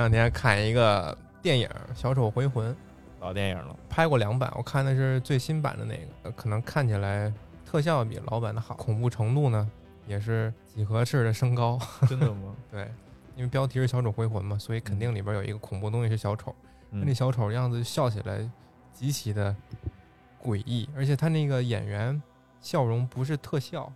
[0.00, 2.72] 两天看一个电影《小丑回魂》，
[3.20, 7.30] 老电影了，拍过两版，我看的是最新版的那个，呃可能看起来
[7.66, 9.70] 特效比老版的好，恐怖程度呢
[10.06, 11.78] 也是几何式的升高。
[12.08, 12.54] 真的吗？
[12.72, 12.90] 对，
[13.36, 16.54] 因为标题是小丑回魂嘛，所以肯定里边有一个恐怖东西是小丑。
[16.92, 18.50] 嗯那小丑样子笑起来
[18.94, 19.54] 极其的
[20.42, 22.20] 诡异，而且他那个演员
[22.62, 23.92] 笑容不是特效，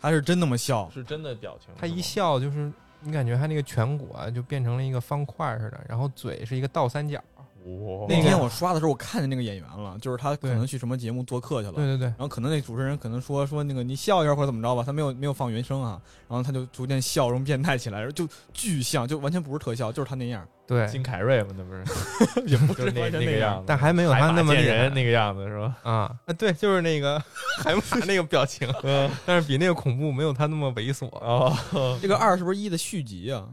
[0.00, 1.74] 他是真那么笑，是真的表情。
[1.76, 7.20] 他一，笑就是你感觉他那个颧骨啊就变成了一个方块似的，然后嘴是一个倒三角。
[7.64, 21.82] 哇，那天我刷的时候，我看见那个演员了，就是他可能去什么节目做客去了，对对对然后可能那主持人可能说说那个你笑一下或者怎么着吧，他没有没有放原声啊，然后他就逐渐笑容变态起来，然后就巨像，就完全不是特效，就是他那样，对，金凯瑞嘛，那不是
[22.46, 23.58] 也不就是那那个样。
[23.60, 25.76] 子，但还没有他那么见人那个样子是吧？
[25.82, 25.92] 啊
[26.26, 27.18] 啊，对，就是那个
[27.62, 31.06] 海马那个表情，嗯， 但是比那个恐怖没有他那么猥琐。
[31.18, 33.48] 哦，这个二是不是一的续集啊？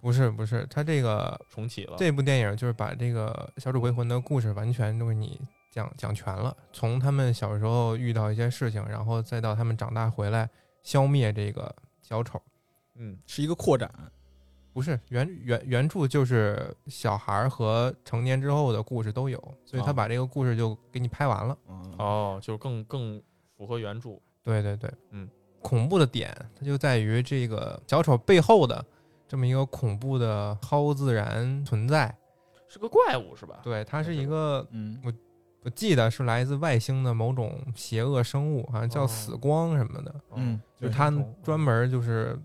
[0.00, 1.96] 不是不是，他这个重启了。
[1.98, 10.48] 这部电影就是把这个小丑回魂的故事完全都给你讲讲全了，从他们小时候遇到一些事情，然后再到他们长大回来
[10.82, 12.40] 消灭这个小丑。
[12.96, 13.88] 嗯，是一个扩展，
[14.72, 21.56] 不是原原原著就是小孩儿和成年之后的故事都有，所以他哦把这个故事就给你拍完了。
[21.68, 23.22] 嗯，哦，就是更更
[23.56, 24.18] 符合原著。
[24.42, 25.28] 对对对，嗯，
[25.60, 28.84] 恐怖的点它就在于这个小丑背后的
[29.28, 32.12] 这么一个恐怖的超自然存在。
[32.66, 33.60] 是个怪物是吧？
[33.62, 35.12] 对，它是一个嗯，我
[35.64, 42.36] 我记得是来自外星的某种邪恶生物，好像叫哦死光什么的，嗯就是它专门就是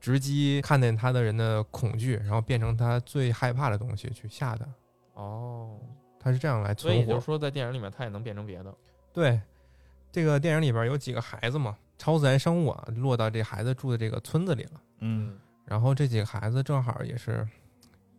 [0.00, 4.66] 直击看见他的人的恐惧，然后变成他最害怕的东西去吓他。
[5.14, 5.78] 哦，
[6.18, 7.14] 他是这样来所以也存活。
[7.14, 8.74] 就是说，在电影里面他也能变成别的。
[9.12, 9.40] 对，
[10.10, 14.80] 这个电影里边有几个孩子嘛，超自然生物啊，落到这孩子住的这个村子里了。
[15.00, 17.46] 嗯，然后这几个孩子正好也是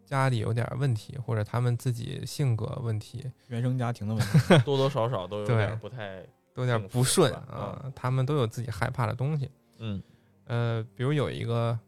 [0.05, 6.21] 家里有点问题，或者他们自己性格问题原生家庭的问题， 多多少少都有点不太，
[6.53, 9.49] 都有点不顺啊，他们都有自己害怕的东西。
[9.79, 10.01] 嗯
[10.51, 11.79] 呃，比如有一个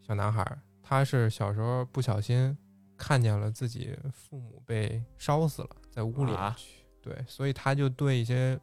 [0.00, 2.56] 小男孩儿，他是小时候不小心
[2.96, 6.56] 看见了自己父母被烧死了，在屋里，啊
[7.00, 8.58] 对，所以他就对一些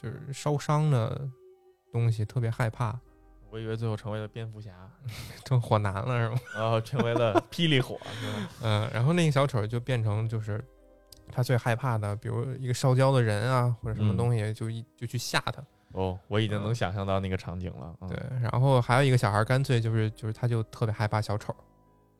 [0.00, 1.28] 就是烧伤的
[1.90, 2.96] 东西特别害怕，
[3.50, 4.70] 我以为最后成为了蝙蝠侠，
[5.44, 6.40] 成火男了是吗？
[6.54, 7.98] 然 后成为了霹雳火？
[8.62, 10.64] 嗯、然后那个小丑就变成就是
[11.28, 15.60] 他最害怕的，比如一个烧焦的人啊，或者什么嗯东西，就一就去吓他。
[15.92, 17.94] 哦，我已经能想象到那个场景了。
[18.00, 21.54] 嗯对，然后还有一个小孩，干脆就是就是他就特别害怕小丑，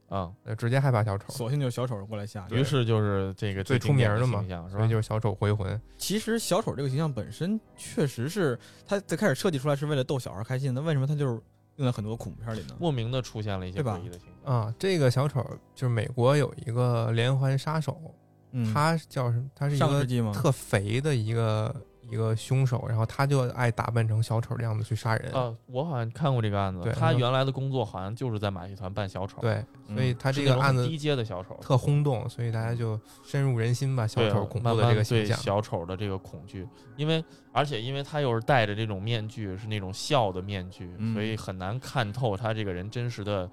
[0.08, 2.46] 啊，呃，直接害怕小丑，索性就是小丑过来吓。
[2.50, 4.78] 于是就是这个最出名的嘛形象是吧？
[4.78, 5.80] 所以就是小丑回魂。
[5.96, 11.40] 其实小丑这个形象本身确实是他最开始设计出来是为了逗小孩开心的，为什么他就是
[11.76, 12.76] 用在很多恐怖片里呢？
[12.78, 14.54] 莫名的出现了一些诡异的形象。
[14.54, 15.42] 啊，这个小丑
[15.74, 18.14] 就是美国有一个连环杀手，
[18.50, 19.50] 嗯，他叫什么？
[19.54, 20.32] 他是一个？
[20.32, 21.74] 特肥的一个
[22.12, 25.32] 一个凶手，然后他就爱打扮成小丑的样子去杀人。
[25.32, 35.38] 啊，我好像看过这个案子他原来的工作好像就是在马戏团扮小丑，，对，嗯所以他这个案子低阶的小丑，特轰动，所以大家就深入人心吧，小丑恐慢怖的这个慢对形象。
[35.38, 41.14] 小丑的这个恐惧，因为而且因为他又是戴着这种面具，是那种笑的面具，嗯。
[41.14, 43.50] 所以很难看透他这个人真实的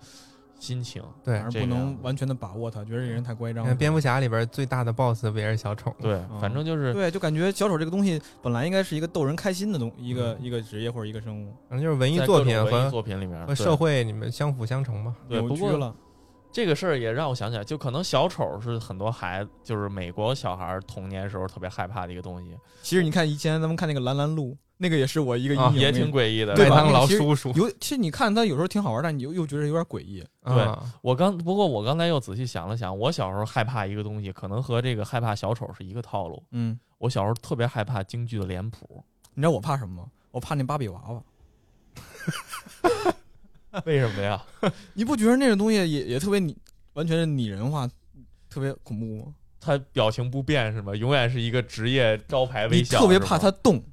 [0.60, 1.02] 心情。
[1.24, 3.68] 对，而不能完全的把握他，觉得这人太乖张了。
[3.68, 5.96] 你看蝙蝠侠里边最大的 boss 不也是小丑吗？
[6.02, 15.16] 对，嗯反正就是对，就感觉小丑这个东西本来应该是一个逗人开心的东，一个嗯一个职业或者一个生物，反正就是文艺作品和作品里面和社会你们相辅相成嘛。
[15.28, 15.96] 对，不过了。
[16.52, 26.56] 这个事儿也让我想起来，就可能小丑是很多孩子，就是美国小孩童年时候特别害怕的一个东西，其实你看以前咱们看那个蓝蓝路，那个也是我一个阴啊影，也挺诡异的。
[26.56, 30.24] 对吧麦当劳叔叔，有，其实你看他有时候挺好玩，但你又又觉得有点诡异。
[30.46, 36.42] 对啊我刚不过我刚才又仔细想了想，我小时候害怕一个东西，可能和这个害怕小丑是一个套路。
[36.52, 39.04] 嗯，我小时候特别害怕京剧的脸谱，
[39.34, 40.08] 你知道我怕什么吗？
[40.32, 41.22] 我怕那芭比娃娃。
[43.86, 44.42] 为什么呀？
[44.94, 46.56] 你不觉得那种东西也也特别拟，
[46.94, 47.88] 完全是拟人化，
[48.50, 49.34] 特别恐怖吗？
[49.60, 50.96] 他表情不变是吗？
[50.96, 53.84] 永远是一个职业招牌微你笑，特别怕他动，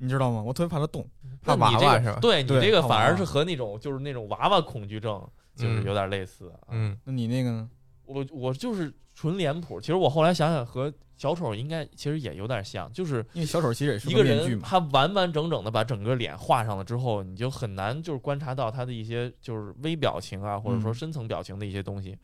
[0.00, 0.42] 你知道吗？
[0.42, 1.06] 我特别怕它动。
[1.42, 2.18] 怕那你这个娃娃是吧？
[2.20, 5.22] 对你这个反而是和那种就是那种娃娃恐惧症，
[5.54, 6.48] 就是嗯有点类似。
[6.48, 7.70] 啊，嗯，那你那个呢？
[8.06, 9.80] 我我就是纯脸谱。
[9.80, 14.24] 其实我后来想想，和小丑应该其实也有点像，就是因为小丑其实也是一个。
[14.24, 22.16] 人他完完整整的把整个脸画上了之后，你就很难就是观察到他的一些就是微表情啊，或者说嗯深层表情的一些东西。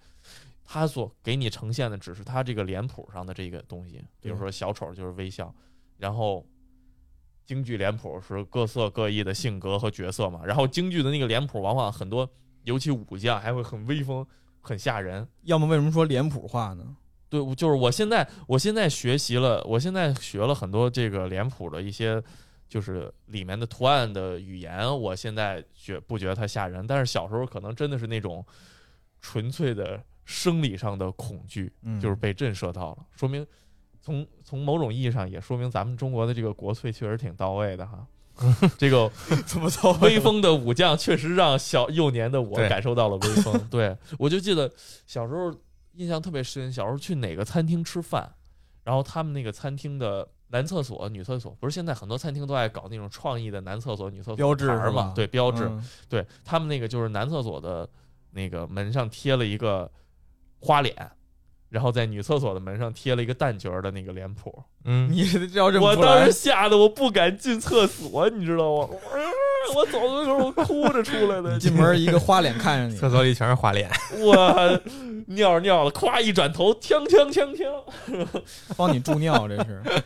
[0.64, 5.54] 他所给你呈现的只是他这个脸谱上的这个东西，比如说小丑就是微笑，
[5.98, 6.44] 然后
[7.46, 12.28] 京剧脸谱是各色各异的性格和角色嘛，然后京剧的那个脸谱往往很多，
[12.64, 14.26] 尤其武将还会很威风。
[14.68, 15.24] 很吓人。
[15.42, 16.96] 要么为什么说脸谱化呢？
[17.28, 22.20] 对，就是我现在，我现在学习了，我现在学了很多这个脸谱的一些，
[22.68, 28.44] 就是里面的图案的语言，我现在觉不觉得它吓人，但是小时候可能真的是那种
[29.20, 33.46] 纯粹的生理上的恐惧，嗯就是被震慑到了，说明
[34.06, 38.06] 从从某种意义上也说明咱们中国的这个国粹确实挺到位的哈。
[38.78, 39.10] 这个
[39.44, 43.58] 怎么操威风的武将确实让小幼年的我感受到了威风。
[43.68, 44.70] 对我就记得
[45.08, 45.52] 小时候
[45.94, 48.32] 印象特别深，小时候去哪个餐厅吃饭，
[48.84, 55.12] 然后他们那个餐厅的男厕所、女厕所，不是现在很多餐厅都爱搞那种创意的男厕所、女厕所标志牌儿嘛是吧？
[55.16, 55.64] 对，标志。
[55.64, 57.88] 嗯对他们那个就是男厕所的
[58.30, 59.90] 那个门上贴了一个
[60.60, 60.94] 花脸。
[61.68, 68.88] 然后在女厕所的门上贴了一个蛋卷儿的那个脸谱，嗯，你这要认不出来我当时，吓得我不敢进厕所，你知道吗？
[68.88, 74.80] 我我走的时候我哭着出来的，进门一个花脸看着你，厕所里全是花脸，我
[75.26, 78.26] 尿尿了，咵一转头，锵锵锵锵，
[78.76, 79.82] 帮你助尿，这是。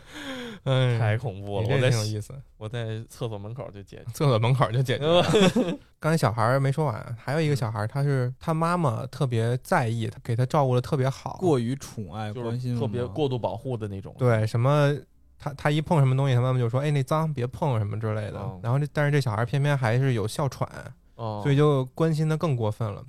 [0.64, 1.68] 哎，太恐怖了！
[1.68, 2.34] 我在挺有意思。
[2.56, 4.04] 我在厕所门口就解决。
[4.12, 5.04] 厕所门口就解决
[5.98, 13.04] 刚才小孩儿没说完，还有一个小孩儿，他是他妈妈特别在意，他给他照顾的特别好，过于宠爱、就是关心，特别。
[13.06, 14.14] 过度保护的那种。
[14.18, 14.94] 对什么。
[15.42, 18.38] 他他一碰什么东西，他妈妈就说：“哎，那脏，别碰什么之类的。
[18.38, 20.68] 哦然后这但是这小孩儿偏偏还是有哮喘，
[21.14, 23.02] 哦，所以就关心的更过分了。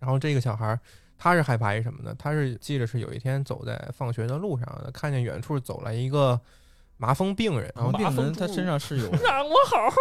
[0.00, 0.80] 然后这个小孩儿
[1.16, 2.12] 他是害怕一什么呢？
[2.18, 6.40] 他是记着是有一天走在放学的路上，看见远处走来一个
[6.96, 8.32] 麻风病人，然后病麻风兔人。
[8.34, 9.96] 他身上是有 让我好好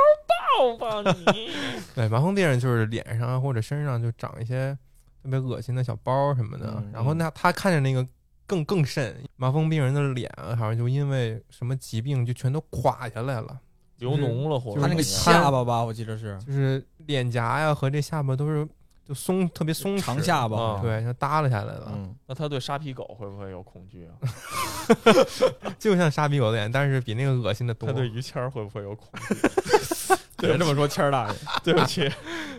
[0.78, 1.50] 抱抱你。
[1.96, 4.78] 对，麻风病人就是脸上或者身上就长一些
[5.24, 6.74] 特别恶心的小包什么的。
[6.78, 8.06] 嗯然后那他看见那个
[8.46, 13.60] 更更甚，麻风病人的脸啊好像就因为什么疾病就全都垮下来了，
[13.98, 16.38] 流脓了，或者就是他那个下巴吧，我记得是。
[16.46, 18.68] 就是脸颊呀和这下巴都是
[19.06, 24.16] 就松特别松长下巴，啊对，就耷拉下来了，嗯，那他对沙皮狗会不会有恐惧啊？
[25.78, 27.94] 就像沙皮狗的脸，但是比那个恶心的多他。
[27.94, 29.36] 对于谦儿会不会有恐惧？
[30.48, 32.10] 别这么说，谦儿大爷， 对不起，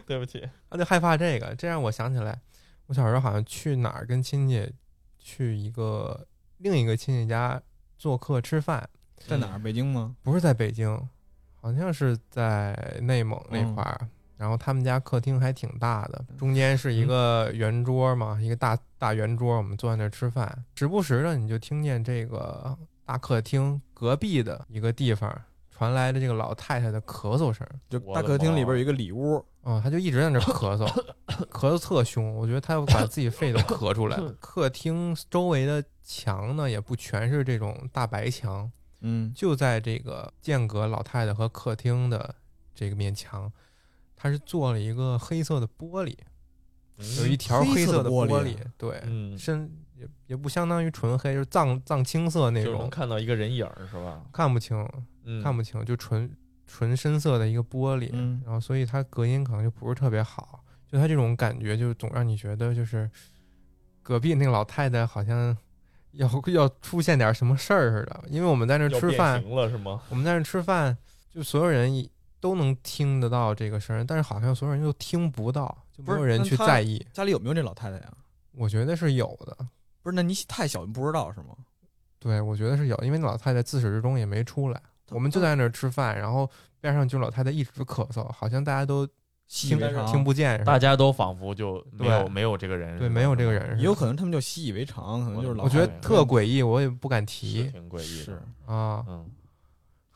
[0.06, 0.46] 对不起。
[0.70, 2.38] 他就害怕这个，这让我想起来，
[2.87, 4.70] 我小时候好像去哪儿跟亲戚
[5.19, 6.26] 去一个
[6.58, 7.61] 另一个亲戚家
[7.99, 8.87] 做客吃饭，
[9.26, 9.58] 在哪儿？
[9.58, 10.14] 北京吗？
[10.23, 11.08] 不是在北京，
[11.61, 14.08] 好像是在内蒙那块儿。
[14.36, 20.64] 然后他们家客厅还挺大的，中间是一个圆桌嘛，一个大大圆桌，我们坐在那儿吃饭。
[20.75, 25.32] 时不时的你就听见这个大客厅隔壁的一个地方
[25.70, 27.66] 传来的这个老太太的咳嗽声。
[27.88, 30.86] 就大客厅里边妈有一个里屋，嗯，他就一直在那儿咳嗽，
[31.50, 34.32] 咳嗽特凶，我觉得他要把自己肺都咳出来了。
[34.40, 38.70] 客厅周围的墙呢，也不全是这种大白墙，
[39.00, 42.34] 嗯，就在这个间隔老太太和客厅的
[42.75, 43.50] 这个面墙，
[44.25, 46.17] 它是做了一个黑色的玻璃，
[47.19, 54.23] 有一条黑色的玻璃璃，对，嗯，深也也不相当于纯黑，就是藏藏青色那种，看到一个人影是吧？
[54.32, 54.82] 看不清，
[55.25, 56.35] 嗯，看不清，就纯
[56.67, 58.41] 纯深色的一个玻璃，嗯。
[58.47, 63.11] 然后所以它隔音可能就不是特别好，就它这种感觉，就总让你觉得就是
[64.03, 65.55] 隔壁那个老太太好像
[66.12, 70.01] 要 要出现点什么事儿似的，因为我们在那吃饭，了是吗？
[70.08, 70.96] 我们在那吃饭，
[71.31, 72.10] 就所有人一
[72.44, 77.03] 都能听得到这个声儿，但是好像所有人都听不到，就没有人去在意。
[77.10, 78.13] 家里有没有这老太太呀？
[78.53, 79.56] 我觉得是有的，
[80.03, 81.56] 不是，那你太小，你不知道是吗？
[82.19, 86.46] 对我觉得是有，因为那老太太自始至终也没出来，我们就在那儿吃饭，然后
[86.82, 89.08] 边上就老太太一直咳嗽，好像大家都
[89.48, 90.63] 听不见。
[90.65, 93.79] 大家都仿佛就没有没有这个人，对，没有这个人。
[93.79, 98.24] 也有可能他们就习以为常，可能就是老我觉得特诡异，我也不敢提挺诡异的。
[98.24, 98.43] 是。
[98.67, 99.03] 啊。
[99.08, 99.24] 嗯，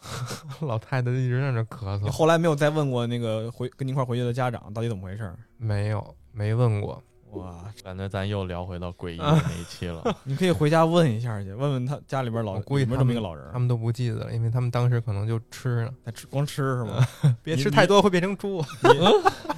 [0.61, 5.33] 老太太一直在那咳嗽，后来没有再问过那个回跟你一块回去的家长到底怎么回事？
[5.57, 7.03] 没有没问过。
[7.33, 10.03] 哇，感觉咱又聊回到诡异的啊那一期了。
[10.25, 17.07] 你可以回家问一下去，问问他家里边老我估计有没有他们这么一个老人他，们都不记得了，因为他们当时可能就吃呢，他吃光吃是吗？
[17.45, 18.65] 别吃太多会变成猪，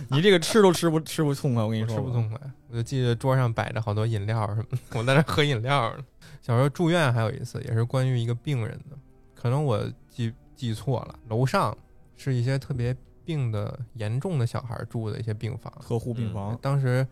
[0.09, 2.41] 你这个吃都吃不吃不痛快，我跟你说，吃不痛快。
[2.71, 6.03] 我就记得桌上摆着好多饮料什么的，我在那喝饮料呢。
[6.43, 8.97] 小时候住院还有一次，也是关于一个病人的，
[9.37, 9.81] 可能我
[10.21, 11.77] 记记错了，楼上
[12.17, 17.07] 是一些特别病的严重的小孩住的一些病房，特护病房，当时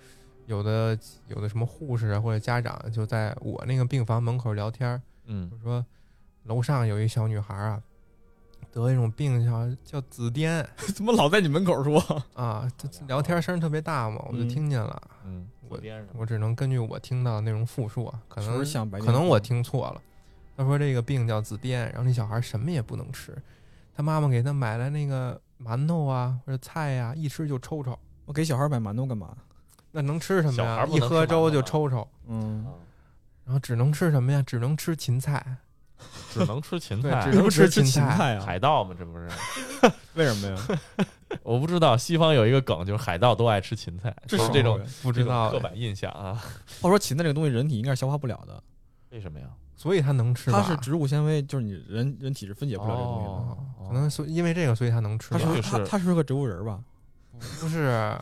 [0.46, 0.98] 有的
[1.28, 5.84] 有的什么护士啊或者家长就在我那个病房门口聊天，嗯就说
[6.44, 7.82] 楼上有一小女孩啊，
[8.70, 11.98] 得一种病叫叫紫癜 怎么老在你门口说？
[12.34, 15.02] 啊，这聊天声特别大嘛，我就嗯听见了。
[15.24, 15.78] 嗯，我
[16.14, 18.64] 我只能根据我听到的内容复述啊，可能
[19.00, 20.02] 可能我听错了。
[20.58, 23.32] 他说这个病叫紫癜，然后那小孩什么也不能吃，
[23.94, 27.96] 他妈妈给他买了那个馒头啊或者菜呀、一吃就抽抽。
[28.24, 29.36] 我给小孩买馒头干嘛？
[29.92, 30.74] 那能吃什么呀？
[30.74, 32.66] 小孩不一喝粥就抽抽，嗯，
[33.44, 34.42] 然后只能吃什么呀？
[34.44, 35.56] 只能吃芹菜，
[36.34, 38.44] 只能吃芹菜只，能吃吃芹菜菜啊？
[38.44, 39.28] 海盗嘛，这不是？
[40.14, 40.80] 为什么呀？
[41.44, 46.34] 我不知道，西方有一个梗，就是海盗都爱吃芹菜，这是这种不知道刻板印象啊。
[46.82, 48.60] 话说芹菜这个东西，人体应该是消化不了的，
[49.10, 49.46] 为什么呀？
[49.78, 50.60] 所以它能吃吧。
[50.60, 53.30] 它是植物纤维，就是你人人体是分解不了这个东西的。
[53.30, 53.58] 哦
[53.88, 55.30] 可能所因为这个，所以它能吃。
[55.30, 56.78] 它是就是它它是个植物人吧？
[57.58, 58.14] 不是，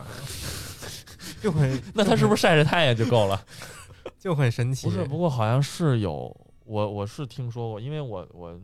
[1.42, 3.40] 就很 那它是不是晒晒太阳就够了？
[4.20, 4.86] 就很神奇？
[4.86, 6.32] 不是，不过好像是有
[6.64, 8.56] 我我是听说过，因为我我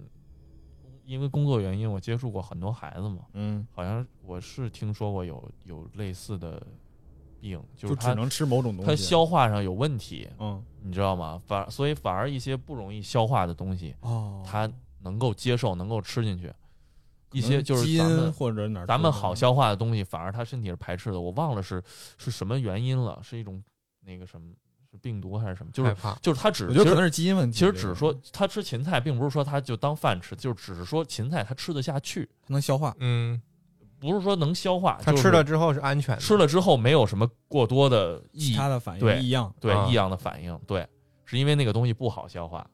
[1.04, 6.62] 因为工作原因，我接触过很多孩子嘛，嗯，好像我是听说过有有类似的
[7.42, 8.90] 病，就就是只能吃某种东西。
[8.90, 11.42] 它消化上有问题，嗯你知道吗？
[11.44, 14.70] 反所以反而一些不容易消化的东西，哦，它
[15.00, 16.52] 能够接受，能够吃进去。
[17.32, 21.18] 一些就是咱们因或者哪咱们好消化的东西，反而它身体是排斥的。
[21.20, 21.82] 我忘了是
[22.18, 23.62] 是什么原因了，是一种
[24.04, 24.52] 那个什么
[24.90, 25.72] 是病毒还是什么？
[25.72, 25.96] 就是。
[26.20, 27.58] 就是他只其实我觉得可能是基因问题。
[27.58, 32.94] 其实只是说他吃芹菜，并不是说他就当饭吃，就只是说芹菜他吃得下去，它能消化。
[32.98, 33.40] 嗯，
[34.02, 34.98] 不是说能消化。
[35.02, 36.20] 它吃了之后是安全的。
[36.20, 40.86] 吃了之后没有什么过多的异他的反应对异样，啊对异样的反应，对，
[41.24, 42.66] 是因为那个东西不好消化，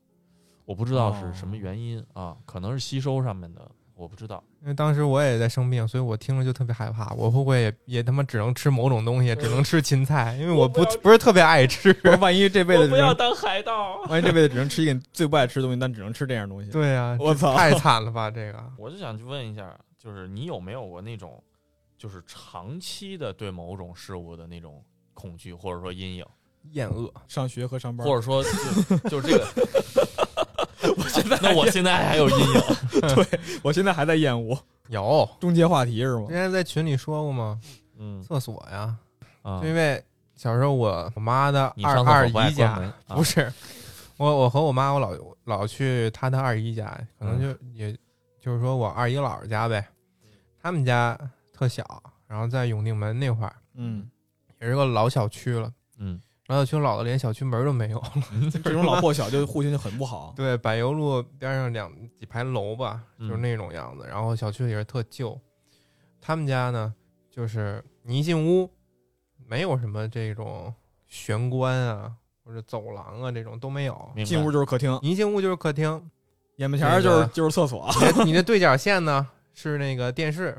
[0.64, 3.61] 我不知道是什么哦原因啊，可能是吸收上面的，
[3.94, 4.42] 我不知道。
[4.61, 7.14] 因为当时我也在生病，所以我听了就特别害怕。
[7.14, 10.37] 我会不会也也他妈只能吃某种东西， 只能吃芹菜？
[10.40, 11.97] 因为我不我不不是特别爱吃。
[12.20, 14.02] 万一这辈子不要当海盗。
[14.08, 16.70] 万一这辈子只能吃一个最不爱吃的东西，但只能吃这样东西。
[16.73, 18.58] 对呀、我操太惨了吧这个。
[18.76, 19.73] 我就想去问一下，
[20.09, 21.43] 就是你有没有过那种，
[21.99, 26.25] 就是长期的对某种事物的那种恐惧，或者说阴影，
[26.71, 29.47] 厌恶，上学和上班，或者说就就是这个，
[30.97, 32.61] 我现在那我现在还有阴影。
[33.15, 36.33] 对我现在还在厌恶有终结话题是吗之？
[36.33, 37.61] 前在群里说过吗？
[37.99, 38.97] 嗯厕所呀，
[39.43, 40.03] 啊就，因为
[40.37, 43.53] 小时候我我妈的你二二姨家不是
[44.17, 45.12] 我我和我妈我老
[45.45, 47.93] 老去她的二姨家，可能就、也
[48.41, 49.87] 就是说我二姨姥姥家呗，
[50.61, 51.19] 他们家
[51.53, 54.09] 特小，然后在永定门那块儿嗯，
[54.61, 56.21] 也是个老小区了，嗯。
[56.49, 58.12] 老小区老的连小区门都没有了。
[58.65, 60.33] 这种老破小就户型就很不好。
[60.37, 63.29] 对，柏油路边上两几排楼吧，嗯。
[63.29, 64.07] 就是那种样子。
[64.09, 65.38] 然后小区也是特旧，
[66.23, 66.95] 他们家呢，
[67.31, 68.71] 就是你一进屋，
[69.47, 70.75] 没有什么这种
[71.07, 72.11] 玄关啊
[72.43, 76.11] 或者走廊啊这种都没有，进屋就是客厅，你一进屋就是客厅，
[76.57, 77.91] 眼巴前儿就是就是厕所。
[78.25, 79.29] 你的对角线呢
[79.61, 80.57] 是那个电视，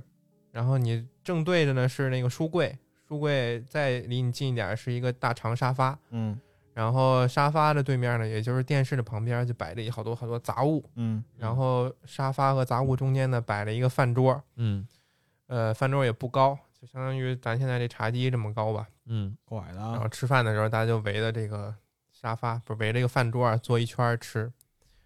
[0.51, 2.77] 然后你正对着呢是那个书柜，
[3.08, 6.38] 书柜再离你近一点是一个大长沙发，嗯
[6.74, 14.86] 然后沙发的对面呢，也就是电视的旁边就摆着好多好多杂物，嗯然后沙发和杂物中间呢摆了一个饭桌，嗯
[15.48, 18.86] 呃，饭桌也不高，就相当于咱现在这茶几这么高吧。
[19.06, 21.74] 嗯拐的啊然后，吃饭的时候，大家就围着这个
[22.12, 24.51] 沙发，不是围着这个饭桌啊坐一圈吃。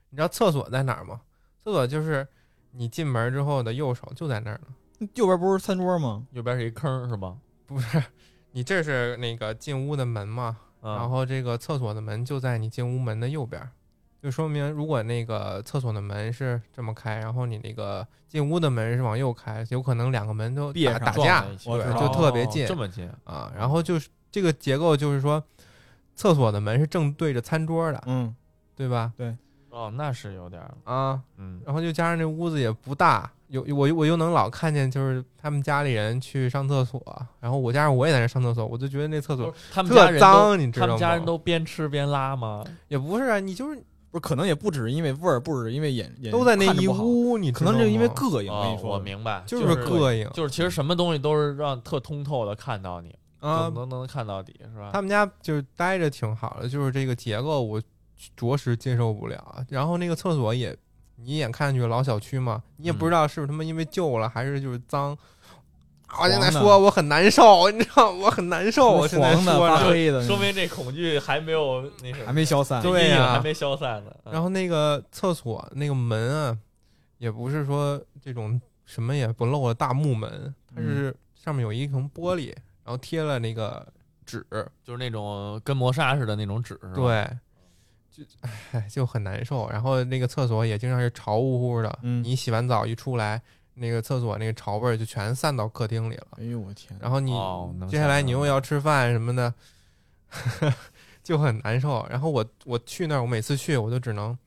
[0.09, 1.21] 你知道厕所在哪儿吗？
[1.63, 2.27] 厕所就是
[2.75, 6.25] 你进门之后的右手就在那儿呢，右边不是餐桌吗？
[6.31, 7.37] 右边是一坑是吧？
[7.65, 8.03] 不是？
[8.51, 13.69] 你这是那个进屋的门嘛，啊然后这个厕所的门就在你进屋门的右边儿，
[14.21, 23.51] 就说明如果那个厕所的门是这么开，然后你那个进屋的门是往右开，有可能两个门都打打架对就特别近哦这么近，啊。
[23.57, 25.43] 然后就是这个结构，就是说
[26.15, 28.35] 厕所的门是正对着餐桌的，嗯，
[28.75, 29.11] 对吧？
[29.73, 37.01] 哦，那是有点儿，啊，嗯然后就加上这屋子也不大，有我我又能老看见就是他们家里人去上厕所，
[37.39, 40.93] 然后我加上我也在那上厕所，我就觉得那厕所特他们家脏，你知道吗？
[40.93, 42.63] 他们家人都边吃边拉吗？
[42.87, 43.75] 也不是啊，你就是
[44.11, 48.53] 不是，可能也不只是因为味儿，不只是因为眼眼都在那一屋，你可能就是因为膈应。
[48.53, 53.71] 我跟哦你，说，我明白，就是是膈应就是其实什么东西都是让特通透的看到你，啊。
[53.73, 54.91] 能能看到底是吧？
[54.93, 57.81] 他们家就是待着挺好的，就是这个结构我
[58.35, 59.65] 着实接受不了。
[59.69, 60.75] 然后那个厕所也，
[61.15, 65.17] 你一眼看上去老小区嘛，你也不知道是不是他妈因为旧了还是就是脏。
[66.19, 68.91] 我现在说我很难受，你知道我很难受。
[68.91, 72.79] 我现在说说明这恐惧还没有那什么，还没消散。
[72.83, 74.11] 对呀阴影还没消散呢。
[74.31, 76.57] 然后那个厕所那个门啊，
[77.17, 82.49] 也不是说这种什么也不漏的大木门，它是上面有一层玻璃，
[82.83, 83.83] 然后贴了那个
[84.23, 84.45] 纸，
[84.83, 87.27] 就是那种跟磨砂似的那种纸，对，
[88.13, 88.23] 就
[88.71, 89.67] 唉就很难受。
[89.69, 93.41] 然后那个厕所也经常是潮乎乎的，嗯你洗完澡一出来，
[93.73, 96.27] 那个厕所那个潮味儿就全散到客厅里了。
[96.37, 96.95] 哎呦我天！
[97.01, 99.53] 然后你、哦能接下来想象你又要吃饭什么的，
[101.23, 102.05] 就很难受。
[102.09, 104.37] 然后我我去那儿，我每次去我就只能，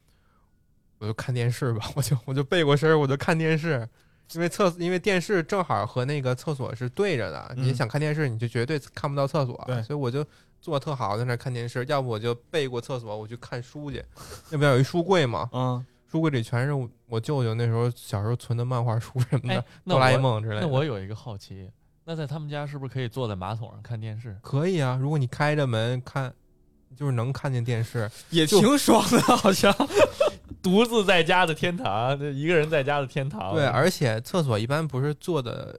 [0.98, 3.88] 我就看电视吧，我就我就背过身儿，我就看电视，
[4.32, 10.24] 因为厕因为电视正好和那个厕所是对着的，你嗯想看电视你就绝对看不到厕所，对所以我就
[10.66, 14.04] 坐特好在那看电视，要不我就背过厕所我去看书去。
[14.50, 20.62] 那边有一书柜嘛，嗯，书柜里全是我我舅舅那时候小时候存的漫画书什么的，哆啦 A 梦之类的。
[20.62, 21.70] 那我有一个好奇，
[22.04, 24.36] 那在他们家是不是可以坐在马桶上看电视？
[24.42, 26.34] 可以啊，如果你开着门看，
[26.96, 28.10] 就是能看见电视。
[28.30, 29.72] 也挺爽的，好像。
[30.60, 33.54] 独自在家的天堂，这一个人在家的天堂。
[33.54, 35.78] 对，而且厕所一般不是坐的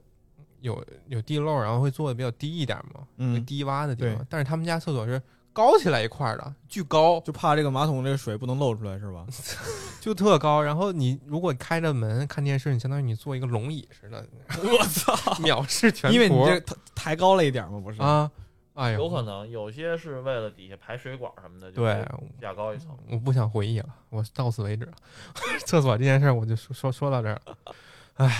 [0.60, 4.26] 有有地漏，然后会做的比较低一点嘛，嗯低洼的地方。
[4.28, 5.20] 但是他们家厕所是
[5.52, 9.26] 高起来一块儿的，巨高，就怕这个马桶这个水不能漏出来，是吧？
[10.00, 10.62] 就特高。
[10.62, 14.24] 然后你如果开着门看电视，你相当于你坐一个龙椅似的，
[14.62, 15.12] 我操！
[15.42, 18.00] 藐视全因为你这抬抬高了一点嘛，不是？
[18.00, 18.30] 啊！
[18.74, 22.96] 哎呦，有可能有些是为了底下排水管什么的，就对会，架高一层。
[23.10, 24.92] 我不想回忆了，我到此为止了。
[25.66, 28.30] 厕所这件事我就说说说到这儿了。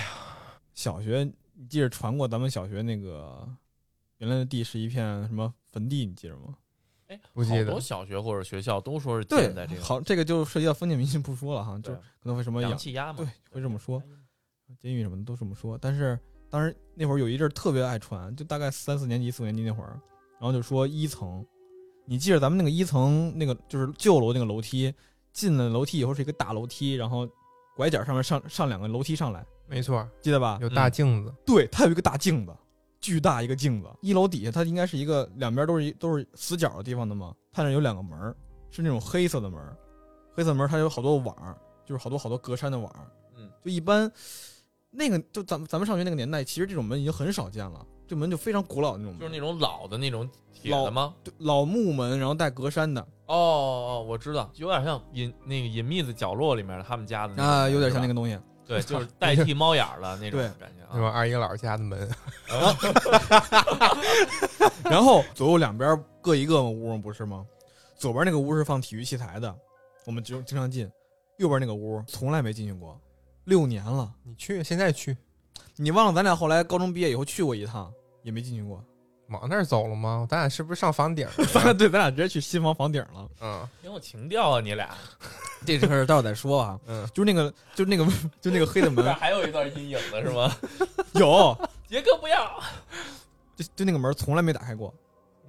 [0.75, 1.29] 小学
[1.61, 3.49] 你记着传过咱们小学那个
[4.19, 6.57] 原来的地是一片什么坟地，你记着吗？
[7.09, 14.01] 哎，不记得好多小学或者学校都说是建在这，个好，这个就涉及到封建迷信，不说了哈，就可能会什么阳养气压嘛，对会这么说
[14.81, 15.77] 监狱什么的都这么说。
[15.79, 16.17] 但是
[16.49, 20.01] 当时那会儿有一阵儿特别爱传，就大概三四年级、四五年级那会儿，
[20.39, 21.45] 然后就说一层，
[22.05, 24.95] 你记着咱们那个一层那个就是旧楼那个楼梯，
[25.33, 27.29] 进了楼梯以后是一个大楼梯，然后
[27.75, 30.59] 拐角上面上上两个楼梯上来，没错，记得吧？
[30.63, 32.57] 有大嗯镜子，对，它有一个大镜子，
[33.01, 33.89] 巨大一个镜子。
[34.01, 38.35] 一楼底下它应该是一个两边都是一都是死角的地方的嘛，它那有两个门儿，
[38.71, 39.77] 是那种黑色的门儿，
[40.35, 41.37] 黑色门儿它有好多网，
[41.85, 42.91] 就是好多好多隔山的网。
[43.37, 44.11] 嗯，就一般
[44.91, 51.15] 那个就咱们咱们上学那个年代，其实这种门已经很少见了，这门就非常古老的那种门，就是那种老的那种铁的吗？
[51.23, 58.39] 对老木门，然后带隔山的哦哦，我知道，有点像隐那个隐秘的角落里面他们家的那种啊，有点像那个东西。
[58.69, 61.09] 对， 就是代替猫眼儿了那种感觉是吧？
[61.09, 61.13] 啊。
[61.13, 62.09] 二姨姥家的门，
[64.85, 67.47] 然后左右两边各一个屋不是吗？
[67.97, 69.53] 左边那个屋是放体育器材的，
[70.05, 70.87] 我们就经常进；
[71.39, 73.01] 右边那个屋从来没进去过，
[73.45, 74.13] 六年了。
[74.23, 75.17] 你去，现在去，
[75.77, 77.91] 你忘了咱俩后来高中毕业以后去过一趟，
[78.23, 78.85] 也没进去过。
[79.29, 80.27] 往那儿走了吗？
[80.29, 83.29] 咱俩是不是上房顶儿 咱俩对，咱俩直接去新房房顶了。
[83.41, 84.91] 嗯挺有情调啊，你俩。
[85.67, 86.79] 这事儿待会儿再说啊。
[86.87, 88.07] 嗯，就是那个，就是那个，
[88.41, 90.55] 就那个黑的门这还有一段阴影呢，是吗？
[91.15, 91.57] 有，
[91.89, 92.63] 杰哥不要。
[93.57, 94.93] 就就那个门从来没打开过，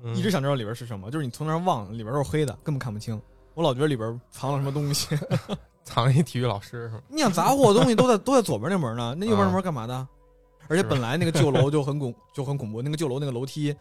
[0.04, 1.12] 嗯一直想知道里边是什么。
[1.12, 3.22] 就是你从那儿望，里边都是黑的，根本看不清。
[3.54, 5.08] 我老觉得里边藏了什么东西。
[5.84, 7.02] 藏了一体育老师是吗？
[7.08, 10.08] 你想杂货的东西都在都在左边那门呢，那右边那门干嘛的？
[10.70, 13.76] 而且本来那个旧楼就很恐 就很恐怖，那个旧楼那个楼梯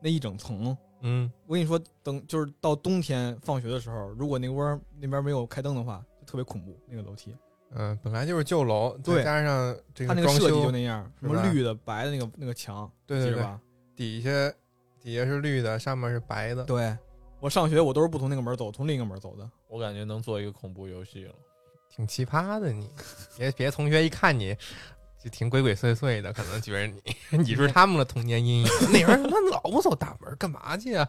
[0.00, 6.78] 那一整层，嗯，我跟你说，等就是到冬天放学的时候，如果那个窝那边没有开灯的话，就特别恐怖。
[6.86, 7.36] 那个楼梯，
[7.74, 13.60] 嗯，本来就是旧楼，再对加上它那个设计就，那样，什么绿的、白的那个那个墙，对对对，吧？
[13.96, 14.30] 底下
[15.02, 16.96] 底下是绿的，上面是白的，对，
[17.40, 19.48] 我上学我都是不从那个门走，从另一个门走的。
[19.68, 21.34] 我感觉能做一个恐怖游戏了。
[21.90, 22.88] 挺奇葩的你。
[23.36, 24.56] 别别同学一看你
[25.22, 27.02] 就挺鬼鬼祟祟的，可能觉得你
[27.38, 28.68] 你是他们的童年阴影。
[28.92, 31.08] 那人他妈老不走大门，干嘛去啊？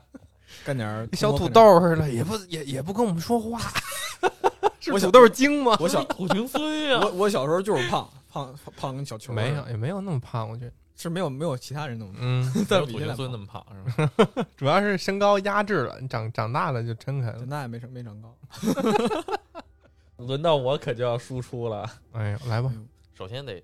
[0.66, 3.60] 干点小土豆似的，也不也也不跟我们说话。
[4.80, 5.78] 是 我小土豆精吗？
[5.80, 10.72] 我小土行孙呀我我小时候就是胖胖胖跟小球没有，也没有那么胖，我觉得。
[11.02, 14.46] 是没有没有其他人那么胖，嗯，但有土行孙那么胖是吧？
[14.58, 17.46] 主要是身高压制了，你长长大了就撑开了。
[17.48, 18.36] 那也没长没长高。
[20.18, 21.90] 轮到我可就要输出了。
[22.12, 22.70] 哎呦，来吧，
[23.18, 23.64] 首先得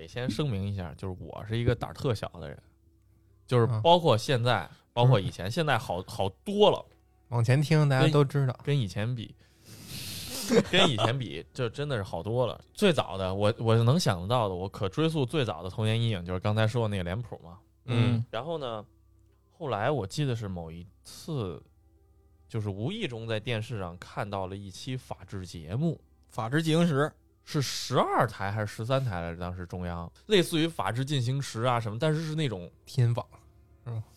[0.00, 2.62] 得先声明一下，就是我是一个胆儿特小的人，
[3.46, 6.84] 就是啊包括现在，包括以前，现在好好多了，
[7.28, 8.58] 往前听，大家都知道。
[8.62, 9.34] 跟以前比，
[10.70, 12.62] 跟以前比，这真的是好多了。
[12.72, 17.58] 最早的我我能想得到的，我可追溯最早的童年阴影就是刚才说的那个脸谱嘛。
[17.86, 18.84] 嗯然后呢，
[19.50, 21.62] 后来我记得是某一次，
[22.48, 27.12] 就是无意中在电视上看到了一期法制节目，法制进行时，
[27.48, 29.38] 是十二台还是十三台来着？
[29.38, 33.24] 当时中央类似于《法制进行时》啊什么，但是是那种天网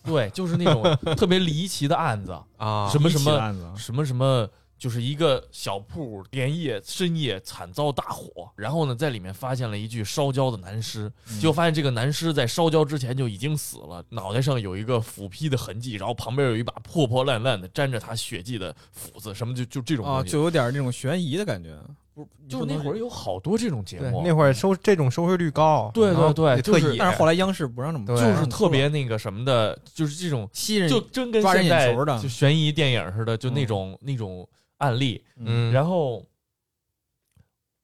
[0.03, 0.83] 对，就是那种
[1.15, 21.79] 特别离奇的案子，啊什么什么案子啊什么什么，就是一个小铺连夜深夜惨遭大火，然后呢，在里面发现了一具烧焦的男尸，嗯结果发现这个男尸在烧焦之前就已经死了，脑袋上有一个斧劈的痕迹，然后旁边有一把破破烂烂的沾着他血迹的斧子，什么就就这种啊，就有点那种悬疑的感觉。
[22.25, 26.97] 不，就是那会儿有，好多这种节，目，那会儿收这种收视率高，对对对特野。
[26.97, 35.23] 但是后来央视不让这么做，就是特别那个什么的，就是这种吸人就真跟现在眼球的就悬疑电影似的，就那嗯种、那种案例。
[35.37, 36.21] 嗯，然后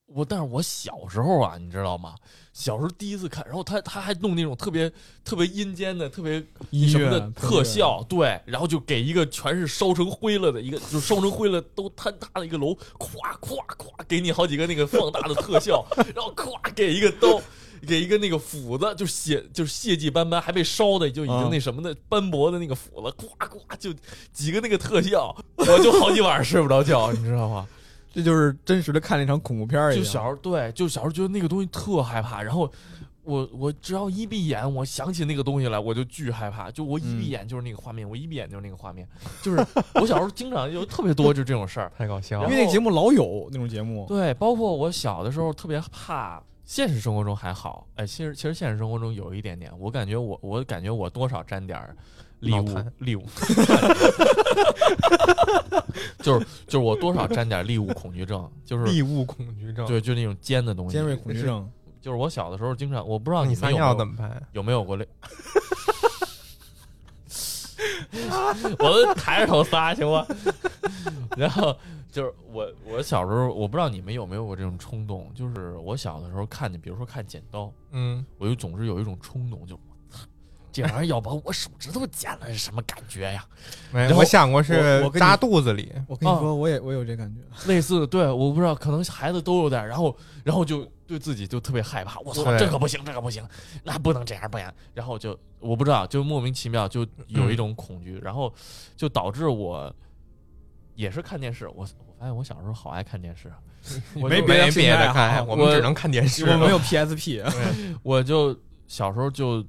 [0.08, 2.16] 我但是我小时候啊，你知道吗？
[2.54, 4.92] 小时候第一次看，然后他他还弄那种特别
[5.24, 6.40] 特别阴间的、特别
[6.88, 17.42] 什么的特效，对，然后就给一个全是烧成灰了的一个，就烧成灰了都坍塌的一个楼，咵咵咵给你好几个那个放大的特效，然后咵给一个刀。
[17.86, 23.94] 给一个那个斧子，就血就是血迹斑斑，还被烧的就已经那什么的斑驳的那个斧子，咵咵就
[24.34, 27.68] 几个那个特效，我就好几晚上睡不着觉，你知道吗？
[28.16, 30.06] 这就是真实的看了一场恐怖片儿一样。
[30.06, 32.72] 就小时候对，就小时候觉得那个东西特害怕，然后
[33.24, 36.72] 我我只要一闭眼，我想起那个东西来，我就巨害怕。
[36.72, 39.06] 就我一闭眼就是那个画面，我一闭眼就是那个画面，
[39.42, 39.58] 就是
[39.96, 41.92] 我小时候经常有特别多就这种事儿。
[41.98, 42.64] 太搞笑了因为。
[42.64, 51.94] 那节目老有那种节目，对，包括我小的时候特别怕，现实生活中还好，哎，其实其实现实生活中有一点点，我感觉我我感觉我多少沾点儿
[52.40, 53.26] 利物脑残利物，
[56.20, 61.70] 就是就是我多少沾点儿利物恐惧症，就是利物恐惧症，对，就那种尖的东西，尖锐恐惧症。
[62.02, 64.48] 就是我小的时候经常，我不知道你有没有尿怎么办？
[64.52, 65.08] 有没有过类？
[68.78, 70.26] 我都抬着头撒行吗？
[71.36, 71.76] 然后
[72.12, 79.76] 就是我，我小时候我不知道你们有没有过这种冲动，就是我小的时候看见，比如说看剪刀，嗯，我就总是有一种冲动，就
[80.84, 83.46] 这玩意儿要把我手指头剪了是什么感觉呀？
[83.94, 87.42] 没有，我想过是我扎肚子里，哦我跟你说，我也我有这感觉。
[87.68, 93.48] 类似的，对，我不知道，可能孩子都有点，然后然后就对自己就特别害怕，我操，这可不行，这可不行，
[93.84, 98.54] 那不能这样不然，然后就我不知道，就莫名其妙就有一种恐惧，然后
[98.98, 99.94] 就导致我
[100.96, 103.50] 也是看电视，我我发现我小时候好爱看电视，
[104.22, 106.46] 我没别的没别的兴趣爱好看，我们只能看电视。
[106.46, 107.44] 我没有 PSP，
[108.04, 108.58] 我就
[108.88, 109.66] 小时候就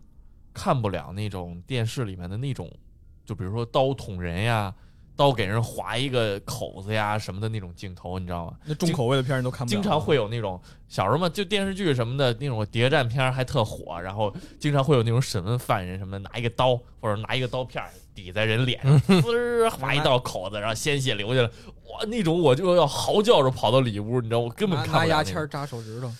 [0.56, 2.70] 看不了那种电视里面的那种，
[3.24, 4.74] 就比如说刀捅人呀。
[5.18, 8.58] 刀给人划一个口子呀什么的那种镜头，你知道吗？
[8.66, 9.74] 那重口味的片儿你都看不了。
[9.74, 26.12] 经常会有那种小时候嘛，就电视剧什么的那种谍战片儿还特火，然后经常会有那种审问犯人什么的，拿一个刀或者拿一个刀片儿抵在人脸上， 滋儿划一道口子，然后鲜血流下来，哇，那种我就要嚎叫着跑到里屋，你知道，我根本看不了那种拿牙签扎手指头。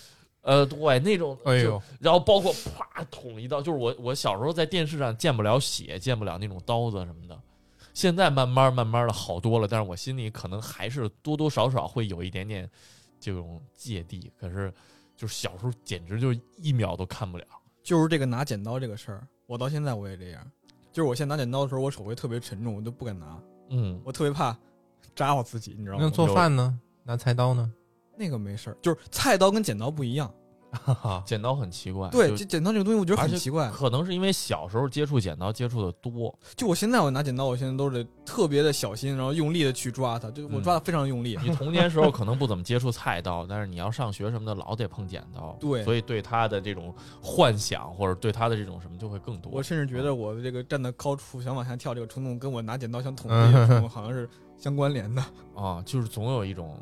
[0.47, 7.37] 呃，对，那种，哎呦，然后包括啪捅一刀，就是我我小时候在电视上见不了血，见不了那种刀子什么的。
[7.93, 12.69] 现在慢慢慢慢的好多了，但是我心里可能还是多多少少会有一点点
[13.19, 14.31] 这种芥蒂。
[14.39, 14.73] 可是，
[15.17, 17.45] 就是小时候简直就一秒都看不了。
[17.83, 20.49] 就是这个拿剪刀这个事儿，我到现在我也这样。
[20.93, 23.37] 就是我现在拿剪刀的时候，我手会特别沉重，我都不敢拿，
[23.69, 24.57] 嗯，我特别怕
[25.13, 26.03] 扎我自己，你知道吗？
[26.05, 26.79] 那做饭呢？
[27.03, 27.69] 拿菜刀呢？
[28.17, 30.31] 那个没事儿，就是菜刀跟剪刀不一样。
[31.25, 33.71] 剪刀很奇怪，对，就剪刀这个东西我觉得很奇怪。
[33.71, 41.39] 可能是因为小时候接触剪刀接触的多，就我现在我拿剪刀，我现在都得特别的小心，然后用力的去抓它，就我嗯抓的非常用力。
[41.41, 49.49] 你童年时候可能不怎么接触菜刀，但是你要上学什么的，老得碰剪刀，对所以对他的这种幻想或者对他的这种什么就会更多。
[49.53, 55.23] 我甚至觉得我的这个站在高处想往下跳这个冲动，跟我拿剪刀想捅嗯自己的 冲动好像是相关联的，
[55.55, 56.77] 啊，就是总有一种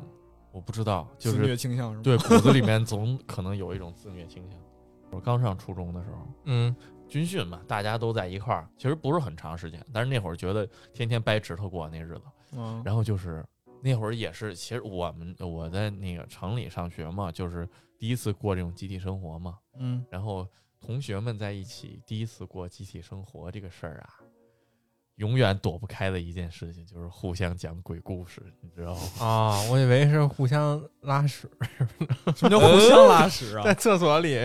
[0.56, 2.02] 我不知道，就自是虐倾向是吗？
[2.02, 4.58] 对骨子里面总可能有一种自虐倾向。
[5.10, 6.74] 我刚上初中的时候，嗯，
[7.06, 13.44] 军训嘛，大家都在一块儿，其实不是很长时间，但是那会儿觉得天天掰指头过那日子，嗯，然后就是
[13.82, 20.48] 那会儿也是，其实我们我在那个城里上学嘛，就是第一次过这种集体生活嘛，嗯，然后
[20.80, 24.08] 同学们在一起第一次过集体生活这个事儿啊，
[25.16, 29.00] 永远躲不开的一件事情就是互相讲鬼故事，你知道吗？
[29.24, 31.50] 啊，我以为是互相拉屎，
[32.36, 33.74] 什么叫互相拉屎啊在？
[33.74, 34.38] 厕所里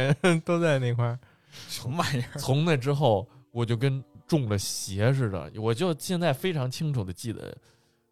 [0.46, 1.20] 都在那块儿。
[1.68, 2.40] 什么玩意儿？
[2.40, 5.52] 从那之后，我就跟中了邪似的。
[5.58, 7.54] 我就现在非常清楚的记得，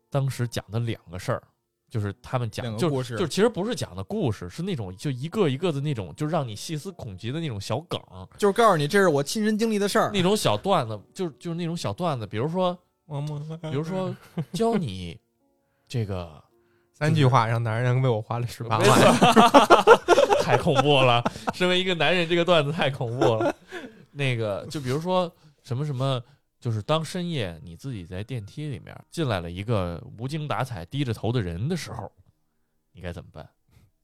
[0.10, 1.42] 当时讲的两个事儿，
[1.90, 8.00] 就是他们讲，就故事就其实不是讲的故事，是那种就一个一个的那种，就让你细思恐极的那种小梗，
[8.38, 10.12] 就是告诉你这是我亲身经历的事儿。
[10.14, 12.78] 那种小段子，就是就是那种小段子，比如说，
[13.64, 14.16] 比如说
[14.54, 15.20] 教你
[15.88, 16.44] 这个。
[16.92, 19.00] 三句话让男人为我花了十八没万。
[19.16, 21.24] 错，太恐怖了！
[21.54, 23.56] 身为一个男人，这个段子太恐怖了。
[24.12, 26.22] 那个，就比如说什么什么，
[26.60, 32.12] 就是当深夜你自己在电梯里面进来了一个无精打采、低着头的人的时候，
[32.92, 33.48] 你该怎么办？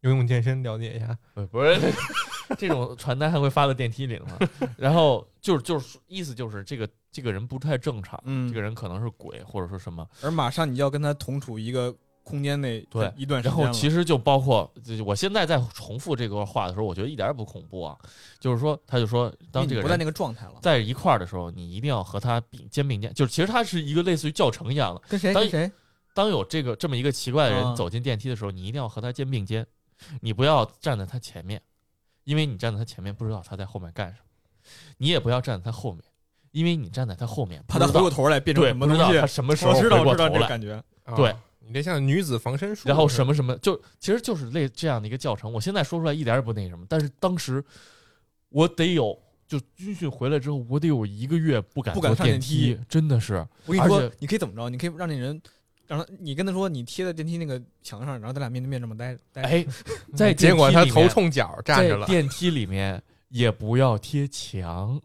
[0.02, 1.18] 游泳健身了解一下。
[1.34, 1.80] 不不是
[2.58, 4.38] 这种传单还会发到电梯里吗？
[4.78, 10.08] 然后就是就是意思就是这个这个人不太正常，嗯这个人可能是鬼或者说什么。
[10.22, 11.94] 而马上你要跟他同处一个
[12.26, 13.74] 空间内，对一段时然间然。
[13.74, 14.70] 后其实就包括，
[15.06, 17.96] 我现在在重复这个话的时候，我觉得一点也不恐怖啊。
[18.40, 23.14] 就是说，他就说，当这个人不在那个状态了，在一块儿的时候，你一定要和他并肩并肩。
[23.14, 25.02] 就是其实他是一个类似于教程一样的。
[25.08, 25.72] 跟谁跟谁？
[26.14, 29.66] 当有这个这么一个奇怪的人啊走进电梯的时候，你一定要和他肩并肩。
[30.20, 31.62] 你不要站在他前面，
[32.26, 34.26] 因为你站在他前面不知道他在后面干什么；
[34.98, 36.04] 你也不要站在他后面，
[36.52, 39.28] 因为你站在他后面怕他回过头来变成对什么东西不知道他。
[39.28, 40.74] 什么时候我知道，回过我知道这个感觉。
[41.06, 41.36] 啊对
[41.68, 43.34] 你这像女子防身术，然后什么？
[43.34, 45.52] 什么，就其实就是类这样的一个教程。
[45.52, 47.64] 我现在说出来一点也不那什么，但是当时
[48.50, 53.46] 我得有，就军训回来之后，我得有一个月不敢不敢坐电上电梯真的是。
[53.66, 54.70] 我跟你说，你可以怎么着？
[54.70, 55.42] 你可以让那人，
[55.88, 59.20] 让他，你跟他说，你贴在电梯那个墙上，然后咱俩面对面这么待着。
[59.34, 59.66] 哎，
[60.16, 65.02] 在结果他头冲脚站着了，电梯里面也不要贴墙，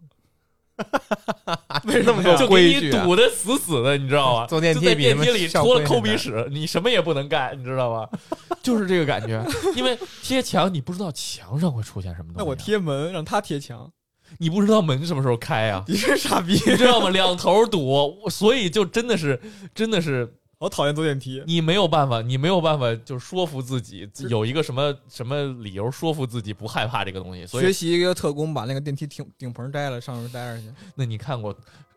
[1.86, 2.90] 为什么就给你？
[2.90, 4.46] 堵的死死的，你知道吗？
[4.50, 8.08] 坐电梯电梯里校除了抠鼻屎，你什么也不能干，你知道吗？
[8.62, 12.38] 就是这个感觉，因为贴墙你不知道墙上会出现什么东西。
[12.38, 13.90] 那我，贴门，让他贴墙，
[14.38, 15.84] 你不知道门什么时候开啊？
[15.88, 16.52] 你是傻逼！
[16.66, 17.10] 你知道吗？
[17.10, 19.40] 两头堵，所以就真的是，
[19.74, 21.42] 真的是好讨厌坐电梯。
[21.46, 27.46] 你没有办法，你没有办法，就是说服自己有一个什么什么理由说服自己不害怕这个东西。
[27.46, 30.70] 所以，学习一个特工，把那个电梯顶顶棚摘了，上面待着去。
[30.94, 31.56] 那你看过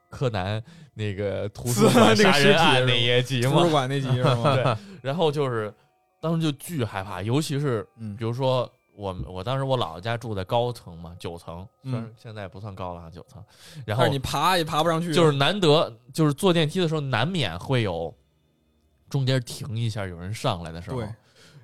[0.10, 3.69] 柯南那个图是书馆那个杀人案那一集吗 图书？
[3.69, 4.56] 馆那集是吗？
[4.56, 5.73] 对，然后就是
[6.21, 13.43] 当时就巨害怕，尤其是嗯比如说我我当时我姥姥家住在高层嘛，九层，虽然嗯现在不算高了啊，九层，
[13.86, 18.15] 然后你爬也爬不上去，就是难得就是坐电梯的时候难免会有
[19.13, 21.04] 中间停一下有人上来的时候，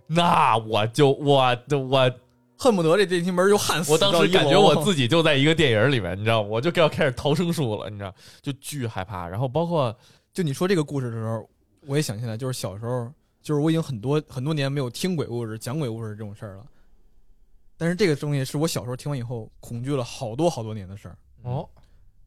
[0.06, 2.12] 那我就我的我
[2.56, 3.92] 恨不得这电梯门就焊死。
[3.92, 9.28] 我当时感觉 我自己就在一个电影里面，你知道吗，我就要开始逃生术了，你知道，就巨害怕。
[9.28, 9.98] 然后包括
[10.32, 11.50] 就你说这个故事的时候，
[11.88, 16.66] 我也想起来，就是小时候，就是我已经很多 很多年没有听鬼故事、讲鬼故事这种事儿了。
[17.78, 21.18] 但是这个东西是我小时候听完以后恐惧了好多好多年的事儿。
[21.42, 21.68] 哦，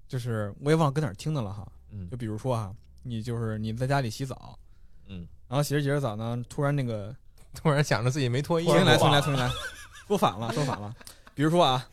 [0.08, 1.64] 就是我也忘了跟哪儿听的了哈。
[1.92, 4.58] 嗯就比如说啊，你就是你在家里洗澡，
[5.06, 7.14] 嗯，然后洗着洗着澡呢，突然那个
[7.54, 8.70] 突然想着自己没脱衣服。
[8.70, 9.50] 重新来，重新来，重新来，
[10.08, 10.94] 说反了，说反了。
[11.34, 11.86] 比如说啊，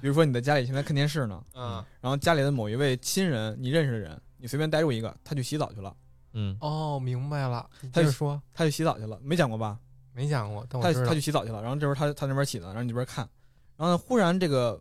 [0.00, 5.94] 比如说你在家里现在看电视呢，嗯，然后家里的某一位亲人，你认识的人，你随便带入一个，他去洗澡去了，
[6.32, 6.56] 嗯。
[6.60, 9.78] 哦，明白了，他就说，他去洗澡去了，没讲过吧？
[10.12, 11.06] 没讲过，但他我知道。
[11.06, 13.28] 他去洗澡去了，然后这边他他那边洗呢，然后你这边看，
[13.76, 14.80] 然后呢，忽然这个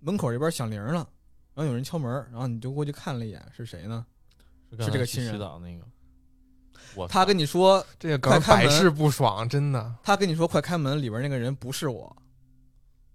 [0.00, 1.08] 门口这边响铃了，
[1.54, 4.04] 然后有人敲门，然后你就过去看了一眼，是谁呢？
[4.70, 5.32] 是这个亲人。
[5.32, 5.84] 洗澡那个，
[6.94, 12.16] 我他跟你说，这个梗百试不爽，真的，他跟你说快开门，里边那个人不是我，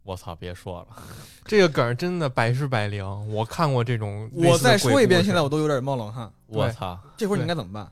[0.03, 1.03] 我操，别说了，
[1.45, 3.05] 这个梗真的百试百灵。
[3.31, 6.31] 我看过这种我再说一遍，现在我都有点冒冷汗。
[6.47, 7.91] 我操，这会儿你应该怎么办？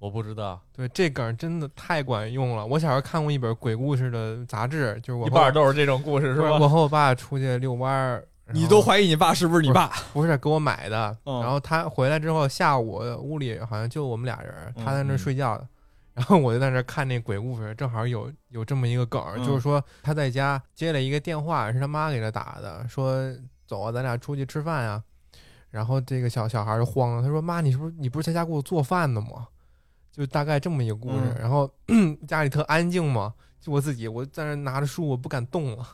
[0.00, 2.66] 我不知道，对这梗真的太管用了。
[2.66, 6.58] 我小时候看过一本鬼故事的杂志，就是我一半都是这种故事是吧？
[6.58, 9.88] 我和我爸出去遛弯儿，你都怀疑你爸是不是你爸？
[10.12, 11.16] 不是给我买的。
[11.24, 15.66] 嗯然后他回来之后，下午屋里好像就我们俩人，嗯他在那儿睡觉的。
[16.12, 23.16] 然后我就在那儿看那鬼故事，正好有有这么一个梗儿，嗯就是说他在家接了一个电话，是他妈给他打的，说
[23.66, 25.02] 走啊，咱俩出去吃饭呀。
[25.70, 29.48] 然后这个小小孩就慌了，他说：“妈，你是不是你不是在家给我做饭呢吗？”
[30.12, 31.22] 就大概这么一个故事。
[31.34, 31.68] 嗯然后
[32.28, 35.86] 家里特安静嘛，就我自己，我在那拿着书，我不敢动了，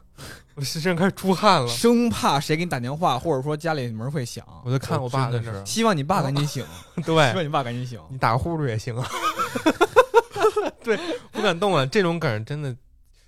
[0.57, 1.69] 我身上开始出汗了。
[1.69, 6.65] 生怕谁给你打电话，或者说家里门会响，我就看我爸在那儿，希望你爸赶紧醒，
[7.07, 8.01] 对希望你爸赶紧醒。
[8.11, 9.07] 你打个呼噜也行啊。
[10.83, 10.99] 对，
[11.31, 11.87] 不敢动了。
[11.87, 12.73] 这种梗真的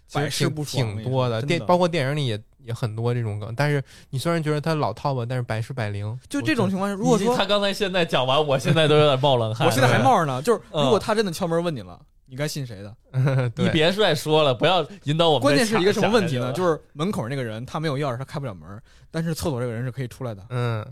[0.09, 3.55] 其实百试挺不挺多的，电包括电影里也也很多这种梗。
[3.57, 6.19] 但是你虽然觉得他老套吧，但是百试百灵。
[6.29, 9.69] 就这种情况下，如果说他刚才现在讲完，我现在都有点冒冷汗。
[9.69, 12.01] 我现在还冒着呢，就是嗯如果他真的敲门问你了，
[12.33, 12.97] 你该信谁的？
[13.57, 15.43] 你别再说了，不要引导我们。
[15.43, 16.51] 关键是一个什么问题呢？
[16.55, 20.43] 就是门口那个人他没有钥匙，他开不了门，但是厕所这个人是可以出来的。
[20.49, 20.83] 嗯，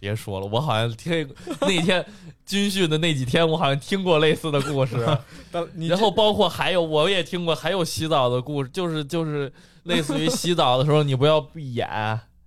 [0.00, 2.04] 别说了，我好像听那天
[2.44, 4.96] 军训的那几天，我好像听过类似的故事。
[5.88, 9.52] 然后包括还有我也听过，还有洗澡的故事，就是就是
[9.84, 11.88] 类似于洗澡的时候你不要闭眼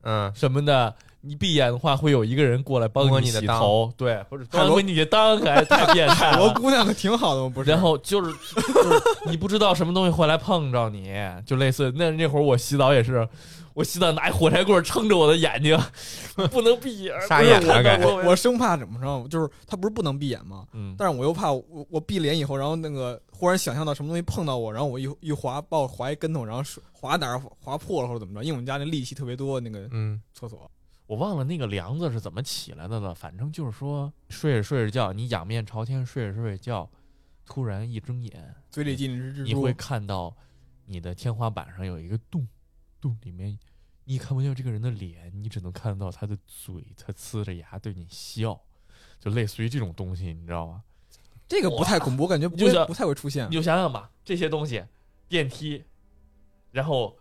[0.01, 0.93] 嗯，什么的。
[1.21, 6.53] 你闭眼的话，会有一个人过来帮你洗头，对，不是海螺摸你的裆，可还太变态 了我。
[6.53, 7.69] 姑娘可挺好的，我不是。
[7.69, 11.13] 然后就是就是 你不知道什么东西会来碰着你，
[11.45, 13.27] 就类似那那会儿我洗澡也是，
[13.73, 15.79] 我洗澡拿一火柴棍撑着我的眼睛，
[16.51, 20.65] 不能闭眼，傻眼了我我生怕怎么着，就是他不是不能闭眼吗？
[20.73, 30.69] 嗯，但是我又怕我我闭了眼以后，然后那个忽然想象到什么东西碰到我，然后我一一滑，把我滑一跟头，然后是滑哪儿滑破了或者怎么着，因为我们家那力气特别多，那个嗯，厕所。
[31.11, 36.89] 我忘了那个梁子是怎么起来的了，反正就是说睡着睡着觉，你仰面朝天睡着睡着觉，
[37.45, 40.33] 突然一睁眼，嘴里蜘蛛，你会看到
[40.85, 42.47] 你的天花板上有一个洞，
[43.01, 43.59] 洞里面
[44.05, 48.57] 你看不见这个人的脸，你只能看到他的嘴，他呲着牙对你笑，
[49.19, 50.81] 就类似于这种东西，你知道吗？
[51.45, 52.55] 这个不太恐怖，我感觉不
[52.87, 53.53] 不太会出现你。
[53.53, 54.85] 就想想吧，这些东西，
[55.27, 55.83] 电梯、
[56.71, 57.19] 然后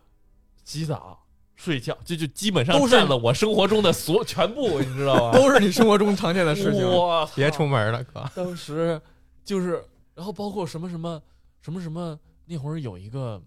[0.63, 1.20] 洗澡、
[1.61, 5.33] 睡觉，这就基本上占了我生活中的所全部，你知道吗？
[5.37, 6.97] 都是你生活中常见的事情。
[6.97, 8.27] 哇，别出门了，哥。
[8.33, 8.99] 当时
[9.45, 9.83] 就是，
[10.15, 11.21] 然后包括什么什么
[11.61, 13.39] 什么什么，那会儿有一个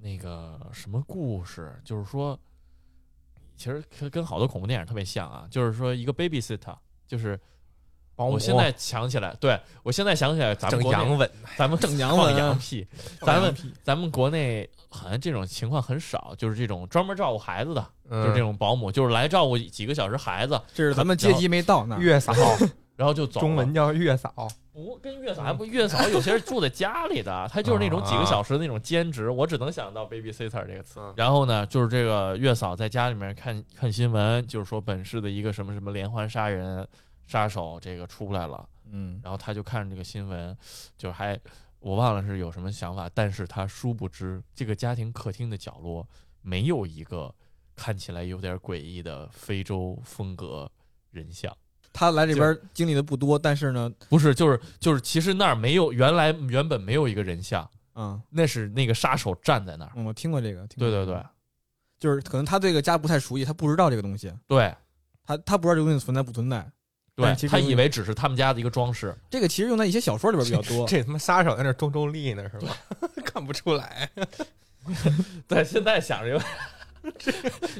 [0.00, 2.38] 那个什么故事，就是说，
[3.56, 7.40] 其实跟跟好多恐怖电影特别像啊，就是说一个 babysitter，就是
[8.16, 12.86] 保姆我现在想起来，对我现在想起来，咱们国内整洋，文，咱们整洋放文啊洋屁，
[13.20, 21.98] 咱们咱们国内好像这种情况很少，就是这种专门照顾孩子的，就是这嗯，种保姆，就是来照顾几个小时孩子，这是咱们阶级没到那。
[21.98, 22.32] 月嫂，
[22.96, 23.40] 然后就走。
[23.40, 24.32] 中文叫月嫂。
[24.72, 31.14] 不跟月嫂还不月嫂，有些是住在家里的，他就是那种几个小时的那种兼职，我只能想到 babysitter 这个词嗯。
[31.16, 36.84] 然后呢，就是这个月嫂在家里面看看新闻，就是说本市的一个什么什么连环杀人
[37.26, 40.56] 杀手这个出来了，嗯，然后他就看着这个新闻，
[40.96, 41.38] 就还
[41.80, 46.06] 我忘了是有什么想法，但是他殊不知这个家庭客厅的角落
[46.42, 47.34] 没有一个
[47.74, 50.70] 看起来有点诡异的非洲风格
[51.10, 51.54] 人像。
[51.92, 59.92] 他来这边经历的不多，但是呢，不是，就是就是，其实那儿没有，原来原本没有一个人像，嗯，那是那个杀手站在那儿。
[59.94, 60.66] 嗯我听过这个。
[60.66, 61.24] 听过这个对对对，
[62.00, 64.74] 就是可能他对这个家不太熟悉，他不知道这个东西，对
[65.24, 66.68] 他他不知道这个东西存在不存在。
[67.16, 69.14] 但对，其实他以为只是他们家的一个装饰。
[69.30, 70.86] 这个其实用在一些小说里边比较 多。
[70.86, 72.76] 这他妈杀手在那周周立呢是吧？
[73.24, 74.10] 看不出来。
[75.46, 76.40] 对，现在想着有，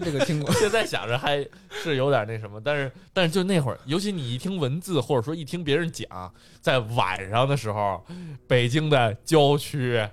[0.02, 0.52] 这个听过。
[0.54, 8.04] 现在想着还是有点那什么，但是但是就那会儿，尤其你一听文字，或者说一听别人讲，在晚上的时候，
[8.46, 10.06] 北京的郊区。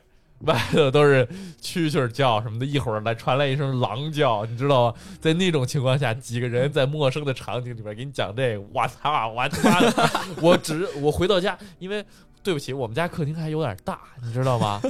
[0.43, 1.27] 外头都是
[1.61, 4.97] 蛐蛐叫什么的，一会儿来传来一声狼叫，你知道吗？
[5.19, 12.05] 在那种情况下，几个人在陌生的场景里边给你讲这个，我操，我他妈的，我只我回到家，因为
[12.43, 14.81] 对不起，我们家客厅还有点大，你知道吗？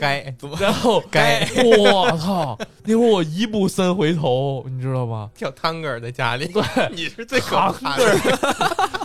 [0.00, 2.56] 该 然后 该我操！
[2.84, 5.28] 那会儿我一步三回头，你知道吗？
[5.34, 8.99] 跳探戈儿在家里，对，你是最可躺怕着的。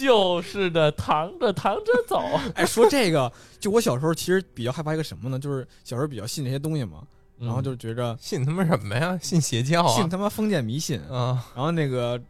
[0.00, 2.22] 就是的，躺着躺着走。
[2.54, 5.38] 哎，说这个，就我小时候其实比较害怕一个什么呢？
[5.38, 7.02] 就是小时候比较信这些东西嘛，
[7.38, 9.18] 然后就觉着信他妈什么呀？
[9.22, 9.94] 信邪教啊？
[9.94, 11.00] 信他妈封建迷信。
[11.02, 12.20] 啊，然后那个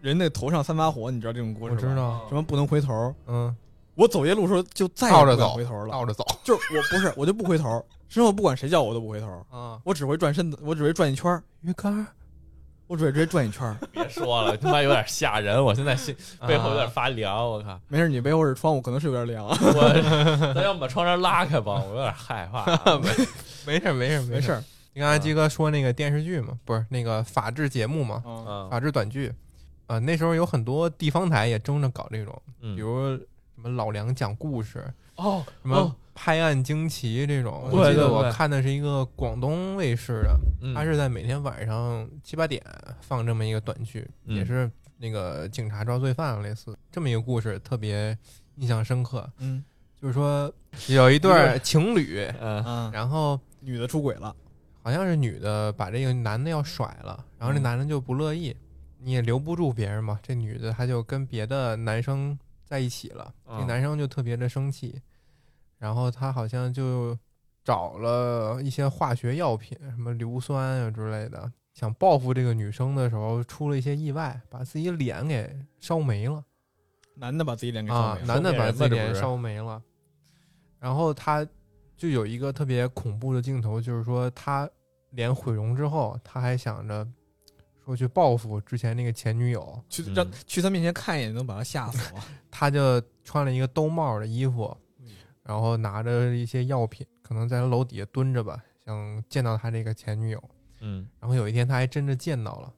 [0.00, 1.78] 人那头上三把火，你知道这种故事吗？
[1.80, 2.26] 我知道。
[2.28, 3.14] 什么不能回头？
[3.26, 3.54] 嗯，
[3.94, 9.80] 我走夜路的时候就再也不倒着走敢回头了，倒着走就是我不是我就不回头，之后不管谁叫我都不回头，啊。
[9.84, 12.06] 我只会转身子，我只会转一圈，鱼竿儿
[12.88, 13.76] 我准备直接转一圈儿。
[13.92, 17.48] 别说了，他妈有点吓人，我现在心背后有点啊发凉。
[17.48, 19.46] 我靠，没事，你背后是窗户，可能是有点凉。
[19.46, 21.74] 我咱要不把窗帘拉开吧？
[21.74, 22.64] 我有点害怕。
[23.64, 24.60] 没事没事没事。
[24.94, 28.22] 你刚才鸡哥说那个电视剧嘛，不是那个法制节目嘛，
[28.70, 29.32] 法制短剧。
[29.86, 33.22] 啊，那时候有很多地方台也争着搞这种，嗯，比如什
[33.56, 34.84] 么老梁讲故事，
[35.16, 37.68] 哦什么哦，拍案惊奇这种。
[37.70, 40.74] 我记得对对我看的是一个广东卫视的，嗯。
[40.74, 42.60] 它是在每天晚上七八点
[43.00, 44.36] 放这么一个短剧，嗯。
[44.36, 48.18] 也是那个警察抓罪犯类似这么一个故事，特别
[48.56, 49.30] 印象深刻。
[49.38, 49.64] 嗯。
[50.02, 50.52] 就是说
[50.88, 52.64] 有一对儿情侣，嗯。
[52.64, 54.34] 啊，然后女的出轨了，
[54.82, 57.62] 好像是女的把这个男的要甩了，然后这嗯。
[57.62, 58.56] 男的就不乐意，
[58.98, 63.66] 你也留不住别人嘛，这女的她就跟别的男生在一起了，这嗯。
[63.68, 65.00] 男生就特别的生气，
[65.78, 67.16] 然后他好像就
[67.64, 76.44] 找了一些化学药品，什么硫酸啊之类的，想报复这个女生的时候出了一些意外，把自己脸给烧没了。
[77.14, 78.34] 男的把自己脸给烧啊没，了。
[78.34, 79.82] 男的把自己脸烧没了，
[80.78, 81.46] 然后他
[81.96, 84.68] 就有一个特别恐怖的镜头，就是说他
[85.10, 87.06] 脸毁容之后，他还想着
[87.84, 92.22] 说去报复之前那个前女友，嗯去让去他面前看一眼，能把他吓死吗。
[92.50, 94.87] 他就穿了一个兜帽的衣服嗯，
[95.48, 100.42] 然后拿着一些药品，可能在他楼底下蹲着吧，想见到他这个前女友。
[100.80, 102.70] 嗯然后有一天他还真的见到了，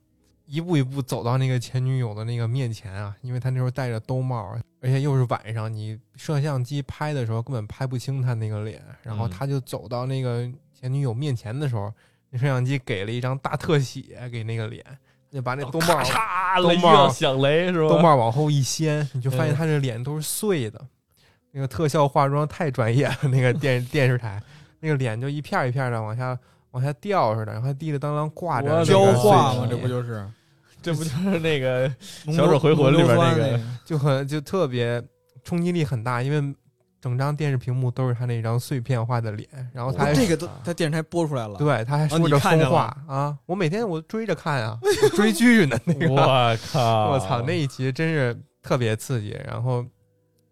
[0.46, 8.81] 一步一步走到那个前女友的那个面前啊，因为他那时候戴着兜帽，而且又是晚上，你摄像机拍的时候根本拍不清他那个脸。
[9.02, 11.92] 然后嗯他就走到那个前女友面前的时候，
[12.31, 17.88] 那摄像机给了一张大特写给那个脸，他就把那兜帽咔嚓，雷兜帽响雷是吧？
[17.88, 20.87] 兜帽往后一掀，你就发现嗯他这脸都是碎的。
[21.53, 24.40] 那个特效化妆太专业了，那个电电视台
[24.81, 26.38] 那个脸就一片一片的往下
[26.71, 30.27] 往下掉似的，然后还滴里当啷挂着焦化嘛，这不就是
[30.81, 31.88] 这不就是那个
[32.37, 33.61] 《小丑回魂里边那个？
[33.85, 35.03] 就很就特别
[35.44, 36.55] 冲击力很大，因为
[37.01, 43.37] 整张电视屏幕都是他那张碎片化的脸，然后他这个都在电视台播出来了。，对他还哦说着疯话啊！
[43.46, 47.11] 我每天我追着看啊， 我追剧呢那个，我靠！
[47.11, 49.85] 我操，那一集真是特别刺激，然后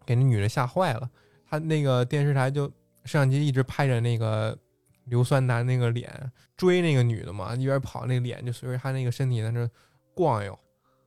[0.09, 1.07] 给那女的吓坏了。
[1.47, 2.65] 他那个电视台就
[3.05, 4.57] 摄像机一直拍着那个
[5.05, 9.69] 硫酸男那个脸，追那个女的嘛，一边跑，那脸就随着他那个身体在那
[10.15, 10.57] 晃悠，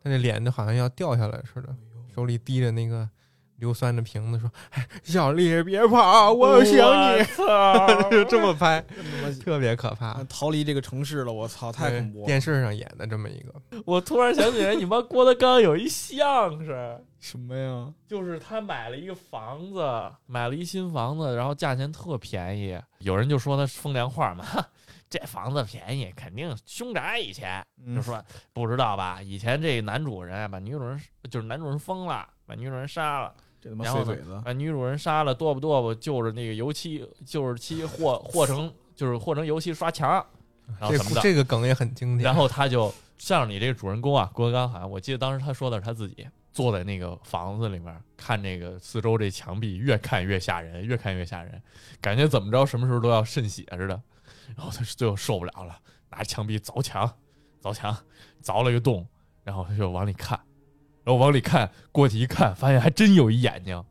[0.04, 1.76] 他那脸就好像要掉下来似的，
[2.14, 3.08] 手里提着那个
[3.62, 6.74] 硫酸的瓶子，说：“哎，小丽别跑，我想
[7.16, 8.84] 你。”操 就这么拍，
[9.44, 10.22] 特别可怕。
[10.24, 12.26] 逃离这个城市了，我操，太恐怖了！
[12.26, 13.54] 电视上演的这么一个，
[13.86, 17.88] 我突然想起来，你妈郭德纲有一相声， 什么呀？
[18.08, 19.80] 就是他买了一个房子，
[20.26, 22.76] 买了一新房子，然后价钱特便宜。
[22.98, 24.44] 有人就说他风凉话嘛，
[25.08, 27.64] 这房子便宜，肯定凶宅以前。
[27.84, 29.20] 嗯就说不知道吧？
[29.22, 31.00] 以前这男主人啊把女主人
[31.30, 40.10] 就是男主人疯了，把女主人杀了，这他妈子，把女主人杀了，剁吧剁吧，就着那个油漆，就是漆和和成就是和成油漆刷墙，
[40.80, 41.20] 然后这怎么的？
[41.20, 42.24] 这个梗也很经典。
[42.24, 51.62] 然后他就像你这个主人公啊，郭德纲好像我记得当时他说的是他自己坐在那个房子里面看那个四周这墙壁，越看越吓人，越看越吓人，
[52.00, 54.02] 感觉怎么着什么时候都要渗血似的。
[54.56, 55.78] 然后他最后受不了了，
[56.10, 57.08] 拿着墙壁凿墙，
[57.62, 57.96] 凿墙，
[58.42, 59.06] 凿了一个洞，
[59.44, 60.38] 然后他就往里看，
[61.04, 63.84] 然后往里看，过去一看，发现还真有一眼睛，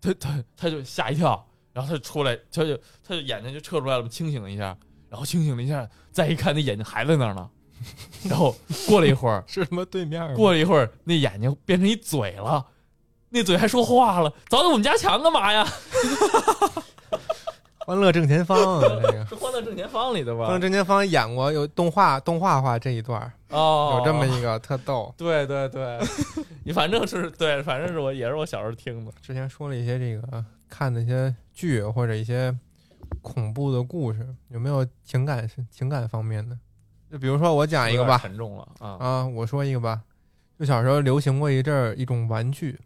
[0.00, 2.76] 他他他就吓一跳，然后他就出来，他就
[3.06, 4.76] 他就眼睛就撤出来了，清醒了一下，
[5.08, 7.50] 然后清醒了一下，再一看那眼睛还在那儿呢，
[8.28, 8.56] 然后
[8.88, 12.66] 过了一会儿， 是他妈对面过了一会儿，那眼睛变成一嘴了，
[13.28, 15.66] 那嘴还说话了，凿到我们家墙干嘛呀？
[17.90, 20.60] 欢乐正前方啊，这个 是《欢乐正前方》里的吧欢乐？
[20.60, 25.12] 正前方演过有动画动画化这一段儿，哦，有这么一个特逗。
[25.18, 25.98] 对对对，
[26.62, 29.10] 你反正是对，反正是我也是我小时候听的。
[29.20, 32.56] 之前说了一些这个看的一些剧或者一些
[33.22, 36.56] 恐怖的故事，有没有情感情感方面的？
[37.10, 38.90] 就比如说我讲一个吧，沉重了啊。
[39.00, 40.00] 啊，我说一个吧，
[40.56, 42.78] 就小时候流行过一阵儿一种玩具，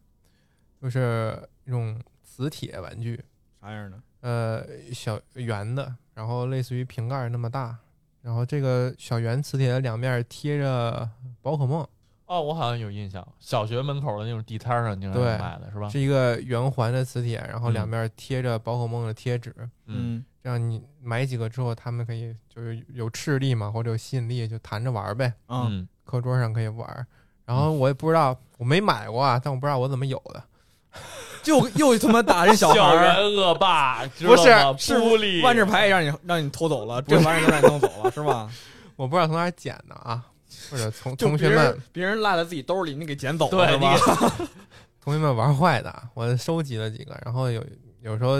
[0.81, 3.23] 就是一种磁铁玩具，
[3.61, 3.99] 啥样的？
[4.25, 4.65] 呃，
[4.95, 7.77] 小圆的，然后类似于瓶盖那么大，
[8.23, 11.07] 然后这个小圆磁铁的两面贴着
[11.43, 11.87] 宝可梦，
[12.25, 15.91] 哦，我好像有印象，小学门口的那种地摊上经常有对卖的是吧？
[15.91, 19.55] 是一个圆环的磁铁，然后两嗯面贴着宝可梦的贴纸，
[19.85, 27.07] 嗯，这样你买几个之后，他们可以就是有斥力嘛，或者有吸引力，就弹着玩呗，啊，嗯，课桌上可以玩。
[27.45, 30.43] 然后我也不知道，我没买过啊，但我不知道我怎么有的。
[31.47, 34.45] 又又他妈打人小孩校园儿，恶霸，不是
[34.79, 34.99] 是
[35.43, 38.51] 万智牌也让你让你偷走了，这玩意儿都让你弄走了，是吧？
[38.97, 40.23] 我不知道从哪儿捡的啊，
[40.71, 43.97] 或者从同学们别人别人落在自己兜里，你给捡走了是吧？
[45.03, 47.15] 同学们玩坏的，我收集了几个。
[47.25, 47.63] 然后有
[48.03, 48.39] 有时候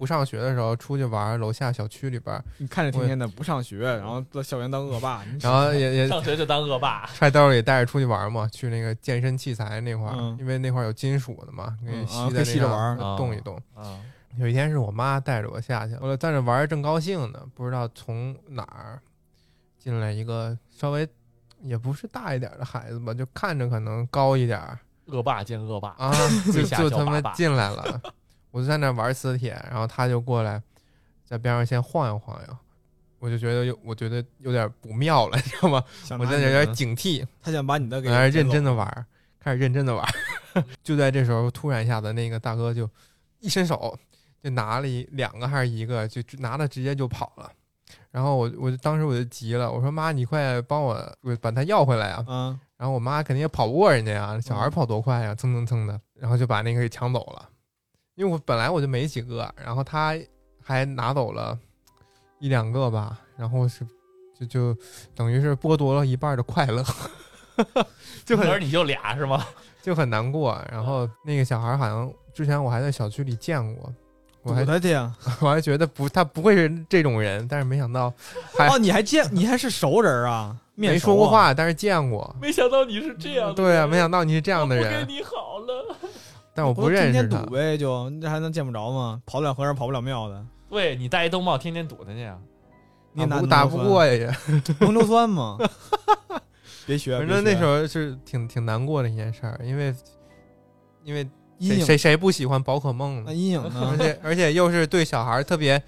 [0.00, 13.60] 不上学的时候出去玩，楼下小区里边儿，你看着天天的不上学，然后在校园当恶霸，然后也 也上学就当恶霸，揣兜里带着出去玩嘛，去那个健身器材那块儿，嗯因为那块儿有金属的嘛，可以吸在吸着玩儿动一动。
[13.74, 14.00] 啊，
[14.38, 18.98] 有一天是我妈带着我下去，我在那玩正高兴呢，不知道从哪儿
[19.78, 21.06] 进来一个稍微
[21.62, 24.78] 也不是大一点的孩子吧，就看着可能高一点儿
[25.08, 26.10] 恶霸见恶霸，啊，
[26.54, 28.00] 就就他妈进来了。
[28.50, 30.62] 我就在那玩磁铁，然后他就过来
[31.24, 32.56] 在边上先晃悠晃悠，
[33.18, 35.82] 我就觉得有我觉得有点不妙了，你知道吗？
[36.18, 39.06] 我在那有点警惕，他想把你的给认真的的玩，
[39.38, 40.06] 开始认真的玩。
[40.82, 42.88] 就在这时候，突然一下子，那个大哥就
[43.38, 43.96] 一伸手，
[44.42, 47.50] 就拿了一两个还是一个，就就拿了直接就跑了。
[48.10, 52.24] 然后我我就当时我就急了，我说妈，你快帮我我把他要回来啊！
[52.26, 57.48] 嗯，然后我妈肯定也跑不过人家呀，小孩嗯跑多快呀，蹭蹭蹭的，然后就把那个给抢走了。
[58.20, 60.14] 因为我本来我就没几个，然后他
[60.62, 61.58] 还拿走了
[62.38, 63.82] 一两个吧，然后是
[64.38, 64.76] 就就
[65.14, 66.84] 等于是剥夺了一半的快乐，
[68.26, 69.42] 就很可能你就俩是吗？
[69.80, 70.62] 就很难过。
[70.70, 73.90] 然后那个小孩好像之前我还在小区里见过，
[74.42, 75.10] 我还堵他去呀！
[75.40, 78.12] 我还觉得不他不会是这种人，但是没想到
[78.54, 80.54] 还哦，你还见你还是熟人啊？
[80.74, 82.36] 面没说过话，但是见过。
[82.38, 85.96] 没想到你是这样的人，对啊，没想到你是这这样的人，我不跟你好了。
[86.54, 87.50] 但我不不认识他天天堵。
[87.52, 89.22] 呗，就这还能见不着吗？
[89.26, 92.38] 跑得了和尚跑不了庙的，对你戴一兜帽，天天堵他去呀。
[93.12, 94.34] 你也拿打不打不过呀也，
[94.80, 95.58] 蒙牛酸吗？
[96.86, 99.94] 别学，反正那时候候是挺挺难过的一件事儿，因为
[101.02, 101.28] 因为
[101.58, 103.24] 阴影谁谁谁不喜欢宝可梦呢？
[103.26, 103.98] 那阴影呢而呢？
[103.98, 105.80] 且而且又是对小孩特别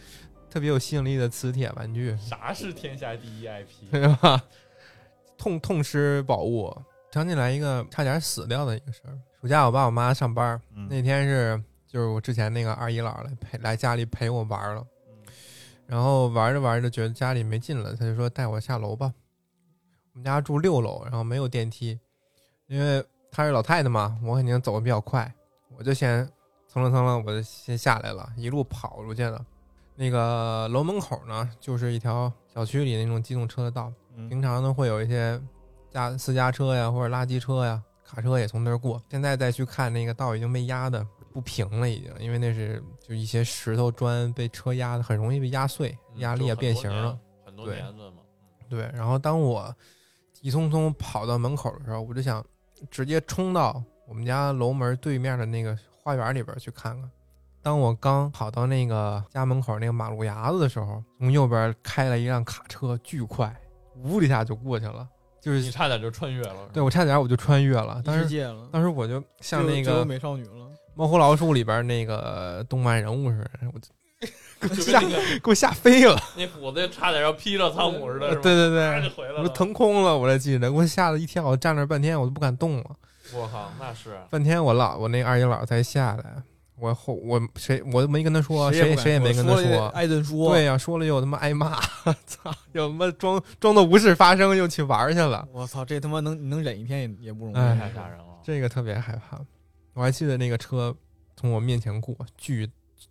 [0.50, 3.90] 特别有吸引力的磁铁玩具，啥是天下第一 IP？
[3.90, 4.42] 对吧？
[5.38, 6.76] 痛痛失宝物，
[7.12, 9.12] 想起来一个差点死掉的一个事儿。
[9.40, 15.16] 暑假我爸我妈上班，嗯那天是就是我之前那个二姨姥来陪来家里陪我玩儿了，嗯
[15.86, 19.12] 然后玩着玩着觉得家里没劲了，他就说带我下楼吧。
[20.14, 21.98] 我们家住六楼，然后没有电梯，
[22.66, 25.30] 因为她是老太太嘛，我肯定走的比较快，
[25.76, 26.26] 我就先
[26.66, 29.44] 蹭了蹭了，我就先下来了，一路跑出去了。
[29.96, 35.38] 那个楼门口呢，就是一条小区里那种机动车的道，嗯平常呢会有一些
[35.92, 39.02] 家私家车呀或者垃圾车呀、卡车也从那儿过。
[39.10, 48.18] 现在再去看那个道已经被压的不平了，已经，因为那是就一些石头砖被车压的，很容易被压碎、压裂、变形了。，很多对年了嘛。
[48.68, 49.74] 对，然后当我
[50.32, 52.44] 急匆匆跑到门口的时候，我就想
[52.90, 57.10] 直接冲到我们家楼门对面的那个花园里边去看看。
[57.62, 63.54] 当我刚跑到那个家门口那个马路牙子的时候，从右边开了一辆卡车，巨快，
[63.94, 65.08] 呜的一下就过去了。
[65.42, 66.68] 就是你差点就穿越了。
[66.72, 70.68] 对我差点我就穿越了，当时当时我就像那个《美少女了。
[70.94, 73.88] 猫和老鼠》里边那个动漫人物似的，我就
[74.60, 76.20] 给我吓给我吓飞了。
[76.36, 78.42] 那斧子差点要劈着汤姆似的，是吧？
[78.42, 79.42] 对对对就，回来了。
[79.42, 82.84] 我腾空了，我这记得，给我吓得一天，我站那半天，我都不敢动了。
[83.34, 86.42] 我靠，那是半天我姥我那二姨姥才下来，
[86.82, 89.86] 我后我谁我都没跟他说，谁谁也没跟他说。
[89.90, 90.50] 挨顿说。
[90.50, 91.80] 对呀、说了又他妈挨骂，
[92.26, 97.56] 操，又他妈装装作无事发生，又去玩去了，我操，这他妈能能忍一天也也不容易。
[97.56, 98.24] 哎太吓人了。
[98.42, 99.38] 这个特别害怕。
[99.94, 100.92] 我还记得那个车
[101.36, 102.68] 从我面前过，巨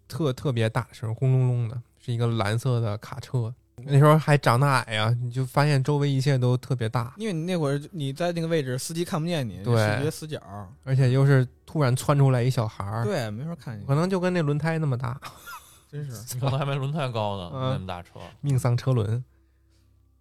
[0.07, 3.53] 特特别大声，轰隆隆的，是一个蓝色的卡车。
[3.77, 10.39] 那时候还长得矮呀、你就发现周围一切都特别大，因为你那会儿你在那个位置，司机看不见你，对视觉死角。
[10.83, 15.19] 而且又是突然窜出来一小孩儿，对，没法看见可，能就跟那轮胎那么大，
[15.89, 16.11] 真是。
[16.35, 18.19] 你可能还没轮胎高呢， 嗯那么大车。
[18.41, 19.23] 命丧车轮，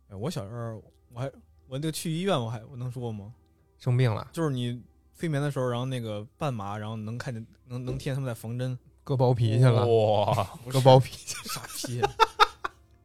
[0.09, 0.82] 哎我小时候，
[1.12, 1.26] 我还
[1.68, 3.32] 我那个去医院，我还我能说吗？
[3.78, 4.82] 生病了，就是你
[5.14, 11.16] 催眠的时候，然后那个半麻，然后能看见能能听见他们在缝针，割包皮去了，哇，割包皮，
[11.53, 12.03] 傻逼，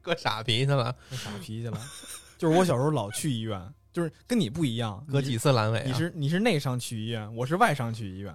[0.06, 1.80] 割傻皮去了，傻逼去了。
[2.38, 5.84] 就是我小时候老去医院，就是跟你不一样，割几次阑尾、啊？
[5.84, 8.32] 你是你是内伤去医院，我是外伤去医院。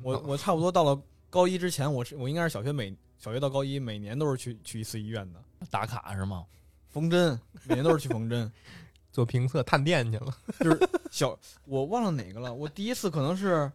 [0.00, 6.44] 我哦我差不多到了高一之前，我是我应该是小学每小学到高一每年都是去去一次医院的，打卡是吗？
[6.88, 8.50] 缝针，每年都是去缝针。
[9.10, 13.66] 做评测探店去了，就是 小我忘了哪个了，我第一次可能是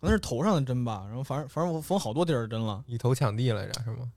[0.00, 4.10] 可能是头上的针吧，然后反正反正我缝好多地儿的针了，以头抢地来着是吗？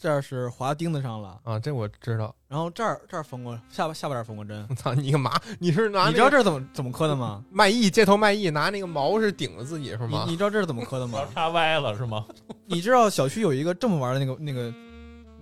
[0.00, 2.32] 这儿是划钉子上了，啊，这我知道。
[2.46, 4.64] 然后这儿这儿缝过下巴下巴这儿缝过针。
[4.70, 5.32] 我 操，你干嘛？
[5.58, 7.42] 你是拿你知道那个这是怎么怎么磕的吗？
[7.50, 10.24] 卖艺街头卖艺拿那个毛是顶着自己是你吗？
[10.28, 11.18] 你知道这是怎么磕的吗？
[11.34, 12.24] 插歪了是吗？
[12.66, 14.72] 你知道小区有一个这么玩的那个那个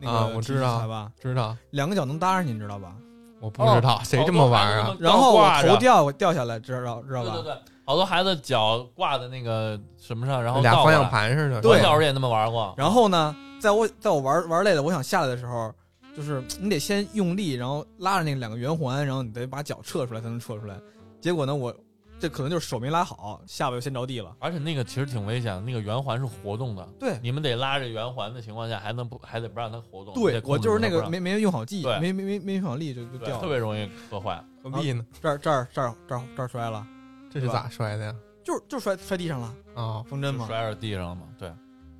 [0.00, 1.10] 那个啊我知道？
[1.20, 2.94] 知道，两个脚能搭上去，你知道吧？
[3.40, 4.96] 我不知道、谁这么玩啊？
[4.98, 7.32] 然后我挂着头掉掉下来，知道知道吧？
[7.34, 11.10] 对对对，好多孩子脚挂在那个什么上，然后俩方向倒过来。
[11.10, 11.60] 盘似的。
[11.60, 12.72] 对我小时候也那么玩过。
[12.78, 15.72] 然后呢，在我在我玩玩累了，我想下来的时候，
[16.16, 20.78] 就是你得先用力，然后拉着那两个圆环，然后你得把脚撤出来才能撤出来。
[21.20, 21.74] 结果呢，我
[22.18, 24.34] 这可能就是手没拉好，下巴就先着地了。
[24.38, 30.14] 而且那个其实挺危险的，那个圆环是活动的，对你们得拉着圆环的情况下，还能不还得不让它活动。
[30.14, 33.42] 对我就是那个没没用好力，对没没没没用好力就就对掉了。
[33.42, 34.42] 特别容易磕坏。
[34.62, 35.04] 何必呢？
[35.20, 36.86] 这儿这儿这儿这儿这儿摔了，
[37.30, 38.14] 这是咋摔的呀？
[38.42, 40.46] 就是就摔摔地上了，啊、风筝嘛。
[40.46, 41.22] 就摔着地上了嘛。
[41.38, 41.52] 对，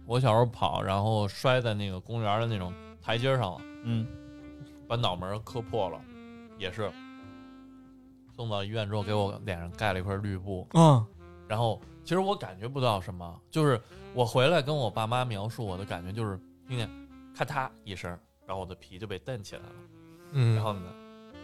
[0.06, 4.06] 我小时候跑，然后摔在那个公园的那种台阶上了，嗯，
[4.86, 6.00] 把脑门磕破了，
[6.58, 6.90] 也是。
[8.34, 11.04] 送到医院之后给我脸上盖了一块绿布，嗯，
[11.48, 13.80] 然后其实我感觉不到什么，就是
[14.12, 16.38] 我回来跟我爸妈描述我的感觉就是
[16.68, 16.86] 听见
[17.34, 18.10] 咔嗒一声，
[18.46, 19.72] 然后我的皮就被蹬起来了，
[20.32, 20.82] 嗯，然后呢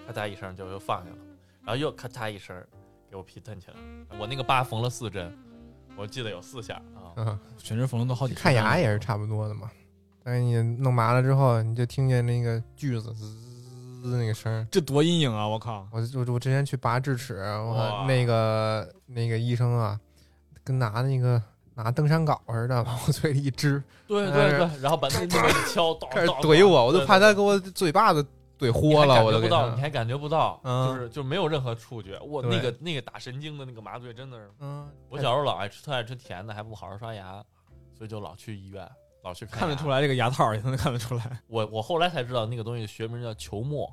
[0.06, 1.16] 咔嗒一声就又放下了，
[1.64, 2.62] 然后又咔嗒一声
[3.10, 3.80] 给我皮蹬起来了，
[4.20, 5.34] 我那个疤缝了四针，
[5.96, 7.12] 我记得有四下啊。
[7.16, 8.34] 嗯，全身缝了都好几。
[8.34, 9.70] 看牙也是差不多的嘛。
[10.24, 13.26] 但是你弄麻了之后，你就听见那个锯子滋
[14.02, 14.66] 滋那个声。
[14.70, 15.46] 这多阴影啊！
[15.46, 19.98] 我靠，我我我之前去拔智齿，我那个那个医生啊，
[20.62, 21.42] 跟拿那个
[21.74, 28.24] 拿登山镐似的，往我嘴里一支，对对对对，然后把那那么一敲， 开始怼我，我就怕他给我嘴巴子
[28.62, 29.80] 怼豁了，我都给不到，你。
[29.80, 32.18] 还感觉不到，嗯就是就没有任何触觉。
[32.20, 37.44] 我那个那个打神经的那个麻醉真的是，嗯，我小时候老爱吃，特爱吃甜的，还不好好刷牙，
[37.96, 38.88] 所以就老去医院，
[39.24, 39.50] 老去来。
[39.50, 41.40] 看得出来这个牙套也能看得出来。
[41.48, 43.92] 我我后来才知道那个东西学名叫球沫，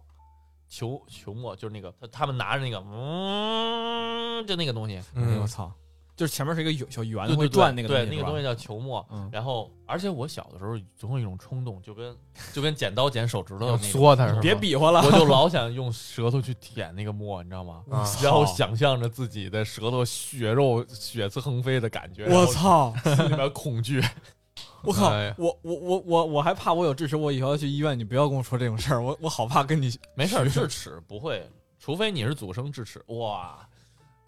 [0.68, 5.72] 球球沫就是那个他他们拿着那个嗯，就那个东西，嗯我操，
[6.20, 9.06] 就是前面是一个有小圆会转那个对那个东西叫球沫。
[9.10, 12.14] 嗯，然后，而且我小的时候总有一种冲动，就跟
[12.52, 14.38] 就跟剪刀剪手指头的要那种缩它？
[14.42, 17.86] 别比划了，我就老想用舌头去舔那个沫，你知道吗？
[17.90, 22.94] 啊 然后想象着自己的舌头血肉血丝横飞的感觉，我操！
[23.16, 24.04] 心里边恐惧。
[24.84, 25.10] 我靠！
[25.38, 31.50] 我我我我我还怕我有智齿，我以后要去医院，你不要跟我说这种事儿，我我好怕跟你没事儿，智齿不会，
[31.80, 33.02] 除非你是祖生智齿。
[33.08, 33.66] 哇，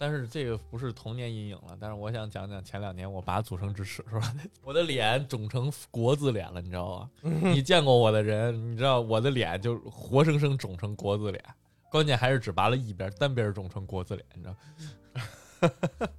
[0.02, 1.78] 但是这个不是童年阴影了。
[1.80, 4.34] 但是我想讲讲前两年我拔组成智齿是吧？
[4.66, 7.10] 我的脸肿成国字脸了，你知道吗？
[7.54, 11.44] 你见过我的人，你知道我的脸就活生生肿成国字脸。
[11.92, 15.70] 关键还是只拔了一边，单边肿成国字脸，你知道？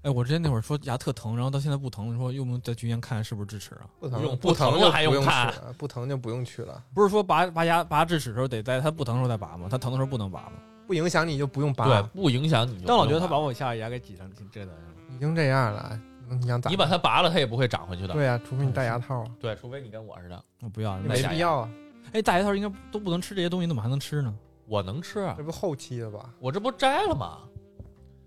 [0.03, 3.91] 哎，我之前那会儿说牙特疼，然后到现在不疼，你说用不用再去医院看看是不是智齿啊？
[3.99, 9.67] 不疼不疼就还用看，不疼就不用去了，不是说拔拔牙拔智齿的时候得在它不疼的时候再拔吗？
[9.69, 10.53] 它疼的时候不能拔吗？
[10.87, 11.85] 不影响你就不用拔。
[11.85, 12.87] 对，不影响你就。
[12.87, 14.95] 但我觉得他把我下牙给挤成这德样了。
[15.15, 16.71] 已经这样了，你想咋？
[16.71, 18.15] 你把它拔了，它也不会长回去的。
[18.15, 21.71] 对啊、除非你戴牙套，对，除非你跟我似的，我不要，没必要啊，
[22.13, 24.35] 哎，戴牙套应该都不能吃这些东西，怎么还能吃呢？
[24.67, 26.31] 我能吃啊这，不后期的吧？
[26.39, 27.41] 我这不摘了吗？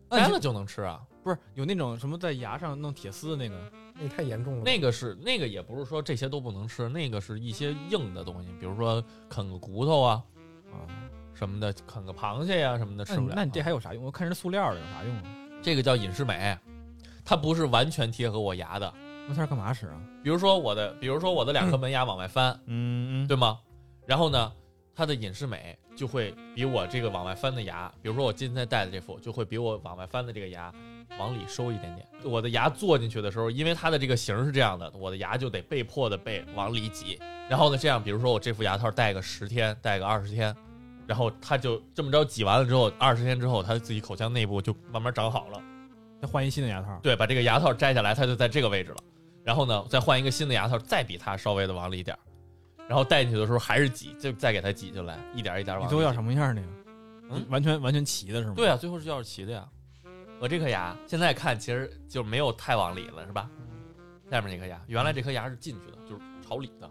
[0.10, 1.02] 摘了就能吃啊。
[1.24, 3.56] 不是有那种什么在牙上弄铁丝的那个？
[4.00, 4.62] 那太严重了。
[4.64, 10.24] 那个是那个也不是说这些都不能吃，那个是一些硬的东西，比如说啃个骨头啊
[10.72, 10.86] 啊，
[11.36, 13.34] 什么的，啃个螃蟹呀、什么的吃不了。
[13.36, 14.04] 那你这还有啥用？
[14.04, 15.24] 我看是塑料的，有啥用啊？
[15.62, 16.58] 这个叫隐适美，
[17.24, 18.92] 它不是完全贴合我牙的。
[19.28, 20.00] 那它是干嘛使啊？
[20.24, 23.60] 比如说我的，比如说我的两颗门牙往外翻，嗯嗯，对吗？
[24.06, 24.52] 然后呢，
[24.96, 30.72] 它的隐适美就会比我这个往外翻的牙，比如说我今天戴的这副，就会比我往外翻的这个牙
[31.18, 32.08] 往里收一点点。
[32.24, 37.20] 我的牙坐进去的时候，因为它的这个形是这样的，我的牙就得被迫的被往里挤。
[37.50, 40.56] 然后呢，这样比如说我这副牙套戴个十天，戴个二十天，
[41.08, 45.62] 然后他就这么着挤完了之后，二十天之后，他自己口腔内部就慢慢长好了。
[46.22, 47.00] 再换一新的牙套。
[47.04, 48.98] 对，把这个牙套摘下来，它就在这个位置了。
[49.44, 52.20] 然后呢，再换一个新的牙套，再比它稍微的往里一点儿，
[52.88, 55.84] 然后戴进去的时候还是挤，就再给它挤进来，一点一点往里。
[55.86, 56.68] 你最后要什么样的呀？
[57.30, 58.54] 嗯完全完全齐的是吗？
[58.56, 59.68] 对啊，最后是要是齐的呀。
[60.40, 63.50] 我这颗牙现在看其实就没有太往里了，是吧？
[64.32, 66.90] 下面那颗牙，原来这颗牙是进去的，就是朝里的。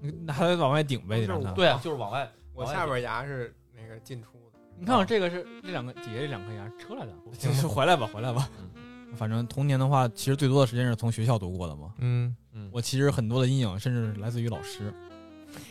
[0.00, 1.52] 你那还得往外顶呗，得让它。
[1.52, 2.30] 对啊，就是往外。
[2.54, 8.48] 我下边牙是那个进出的，你看我这个是这两个底下这两颗牙车来的， 就回来吧，回来吧。
[9.16, 11.92] 反正童年的话，其实最多的时间是从学校度过的嘛。
[11.98, 14.92] 嗯，嗯，我其实很多的阴影，甚至来自于老师，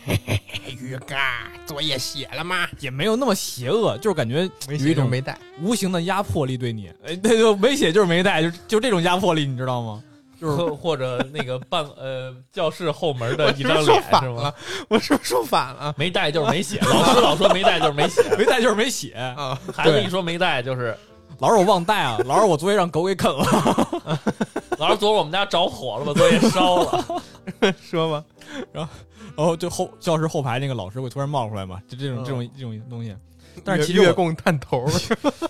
[0.80, 2.68] 鱼嘎，作业写了吗？
[2.80, 6.88] 也没有那么邪恶，就是感觉有一种没带，无形的压迫力对你。
[7.04, 10.02] 哎，对，就没写就是没带，就就这种压迫力，你知道吗？
[10.44, 14.54] 就是或或者那个办呃教室后门的一张是是说脸是吗？？
[14.90, 19.14] 我是不是说反了没带就是没写，老师老说没带就是没写， 没带就是没写。
[19.14, 19.58] 啊？
[19.74, 20.94] 孩子一说没带就是
[21.40, 24.20] 老师我忘带啊，老师我作业让狗给啃了。
[24.78, 27.22] 老师昨儿我们家着火了，把作业烧了。
[27.82, 28.26] 说吧，
[28.74, 28.94] 然后
[29.38, 33.16] 然后就后教室后排那个老师会突然冒出来嘛，就这种嗯这种这种东西。
[33.64, 34.84] 但是其实我，月供探头，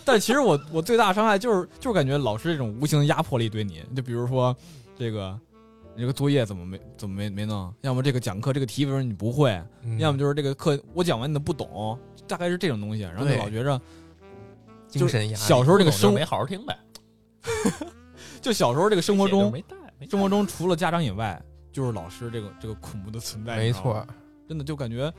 [0.03, 4.53] 但其实我我最大的伤害就是就是感觉老师这种无形的压迫力对你，就比如说
[4.95, 5.39] 这个
[5.95, 9.51] 你这个作业怎么没怎么没没弄，要么这个讲课这个题文你不会，
[9.83, 13.03] 嗯要么就是这个课我讲完你都不懂，大概是这种东西。
[13.03, 13.81] 然后就对老觉着
[14.87, 15.35] 精神压力。
[15.35, 16.77] 小时候这个生不懂就没好好听呗，
[18.41, 21.41] 就小时候这个生活中写就没带，没带生活中除了家长以外，
[21.71, 23.57] 就是老师这个这个恐怖的存在。
[23.57, 24.15] 没你知道吗错，，
[24.47, 25.11] 真的就感觉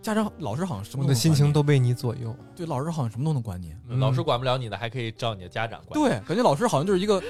[0.00, 2.34] 家长老师好像什么我的心情都被你左右。
[2.54, 3.74] 对老师好像什么都能管你。
[3.88, 7.22] 嗯老师管不了你的，还可以照你的家长管。，对，感觉老师好像就是一个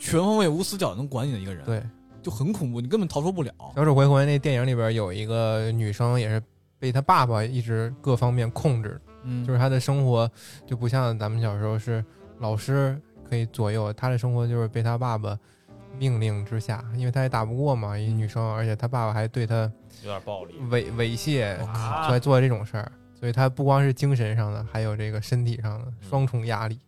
[0.00, 1.82] 全方位无死角能管你的一个人，，对，
[2.22, 3.52] 就很恐怖，你根本逃脱不了。
[3.76, 6.42] 《小丑回魂》那电影里边有一个女生，也是
[6.78, 10.28] 被她爸爸一直各方面控制，嗯就是她的生活
[10.66, 12.02] 就不像咱们小时候是
[12.38, 12.98] 老师
[13.28, 15.38] 可以左右，她的生活就是被她爸爸
[15.98, 19.70] 命令之下，因为她也打不过嘛，一女生，而且她爸爸还对她
[20.02, 20.54] 有点暴力。
[20.70, 26.78] 猥猥亵，哇才做这种事儿，所以她不光是精神上的，还有这个身体上的双重压力。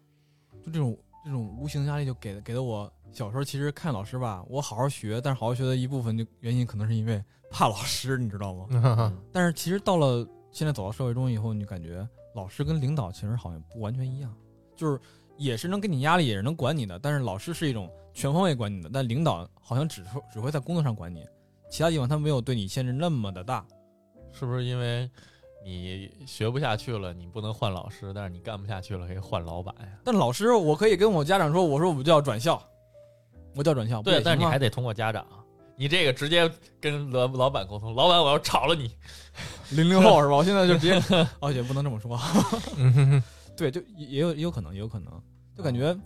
[0.65, 8.67] 就这种这种无形压力，就给给了我小时候其实看老师吧，我好好学，但是好好学的一部分就原因可能是因为怕老师，你知道吗？
[8.71, 14.35] 嗯但是其实到了现在走到社会中以后，你感觉老师跟领导其实好像不完全一样，
[14.75, 15.01] 就是
[15.37, 21.25] 也是能给你压力，也是能管你的，但是老师是一种全方位管你的，但领导好像只说只会在工作上管你，
[21.71, 23.65] 其他地方他没有对你限制那么的大。
[24.35, 25.11] 是不是因为
[25.65, 29.89] 你学不下去了，你不能换老师，但是你干不下去了可以换老板呀？
[30.05, 32.63] 但老师，我可以跟我家长说，我说我就要转校，
[33.55, 34.03] 我就要转校。
[34.03, 35.25] 对，但是你还得通过家长。
[35.75, 36.49] 你这个直接
[36.81, 38.91] 跟老老板沟通，老板我要炒了你。
[39.73, 40.37] 零零后是吧？
[40.37, 41.03] 我现在就直接，
[41.41, 42.19] 哦也不能这么说。
[42.77, 43.23] 嗯哼哼，
[43.57, 45.11] 对，就也也有也有可能，也有可能，
[45.57, 45.97] 就感觉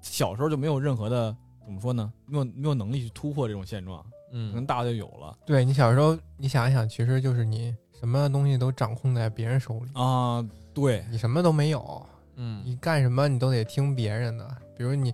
[0.00, 2.10] 小时候就没有任何的怎么说呢？
[2.26, 10.44] 没有没有能力去突破这种现状，嗯可能嗯，大了就有了对你小时候，你想一想，其实就是你什么东西都掌控在别人手里，啊。
[10.74, 14.48] 对，你什么都没有，嗯，你干什么你都得听别人的。
[14.76, 15.12] 比如你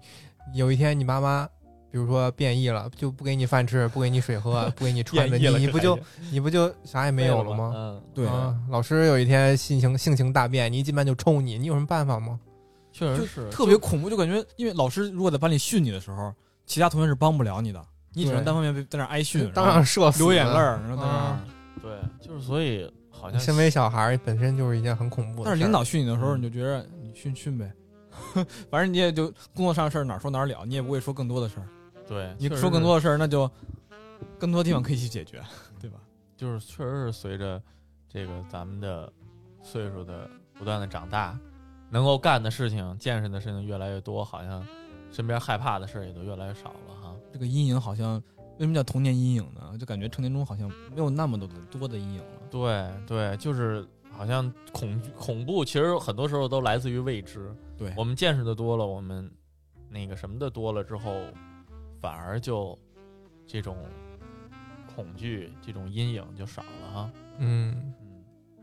[0.53, 1.49] 有一天你妈妈，
[1.91, 5.99] 比如说变异了，就不给你饭吃， 不给你水喝，不给你穿的，你你不就
[6.30, 7.72] 你不就啥也没有了吗？
[7.74, 12.39] 嗯，对啊，老师有一天性情性情大变，你一进班就抽你，你有什么办法吗？
[12.93, 16.30] 确实是特别恐怖，就感觉因为老师如果在班里训你的时候，
[16.66, 17.82] 其他同学是帮不了你的，
[18.12, 20.59] 你只能单方面被在那挨训，当场射死，流眼泪。
[20.59, 21.45] 儿，然后在那儿啊。
[21.85, 25.53] 对，就是所以好像身为小孩儿本身就是一件很恐怖的事儿。
[25.53, 27.70] 但是领导训你的时候，嗯你就觉得你训训呗，
[28.70, 31.68] 反正你也就工作上的事儿哪儿说哪儿了，你也不会说更多的事儿。
[32.09, 33.51] 对，你说更多的事儿，那就
[34.39, 35.43] 更多地方可以去解决，
[35.80, 35.99] 对吧？
[36.37, 37.62] 就是确实是随着
[38.09, 39.12] 这个咱们的
[39.62, 40.28] 岁数的
[40.59, 41.39] 不断的长大，
[41.91, 44.66] 能够干的事情、见识的事情越来越多，好像
[45.12, 47.14] 身边害怕的事儿也都越来越少了哈。
[47.32, 48.22] 这个阴影好像
[48.59, 49.76] 为什么叫童年阴影呢？
[49.78, 52.24] 就感觉成年中好像没有那么多的多的阴影了。
[52.50, 57.52] 对对，就是好像恐惧恐怖，其实很多时候都来自于未知。
[57.76, 59.28] 对我们见识的多了，我们
[59.88, 61.22] 那个什么的多了之后，
[62.00, 62.78] 反而就
[63.46, 63.76] 这种
[64.94, 67.11] 恐惧、这种阴影就少了哈。
[67.38, 67.94] 嗯，嗯，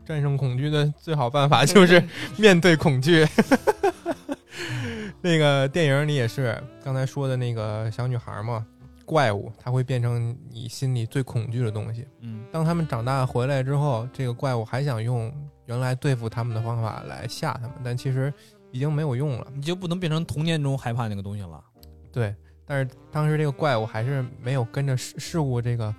[0.06, 2.02] 战胜恐惧的最好办法 就是
[2.38, 3.26] 面对恐惧。
[5.20, 8.66] 那个电影里也是刚才说的那个小女孩嘛，
[9.04, 12.06] 怪物，它会变成你心里最恐惧的东西。
[12.20, 15.32] 嗯，当他们长大回来之后，这个怪物还想用
[15.66, 18.32] 原来对付他们的方法来吓他们，但其实
[18.70, 19.46] 已经没有用了。
[19.54, 21.62] 你就不能变成童年中害怕那个东西了。
[22.10, 22.34] 对，
[22.66, 25.94] 但是当时这个怪物还是没有跟着事事物这个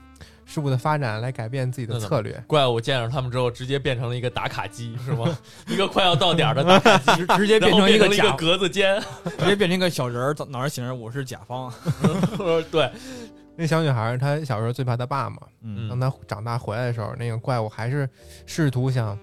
[0.46, 2.42] 事物的发展来改变自己的策略。
[2.48, 5.38] 怪物见着他们之后，直接变成了一个打卡机，是吗？
[5.68, 9.02] 一个快要到点儿的打卡机，直直接变成一个成一个，格子间。
[9.40, 11.74] 直接变成一个小人儿，脑上写着我是甲方。
[12.72, 12.90] 对，
[13.56, 18.10] 那小女孩她小时候最怕她爸嘛，嗯当她长大回来的时候，那个怪物还是
[18.46, 19.18] 试图想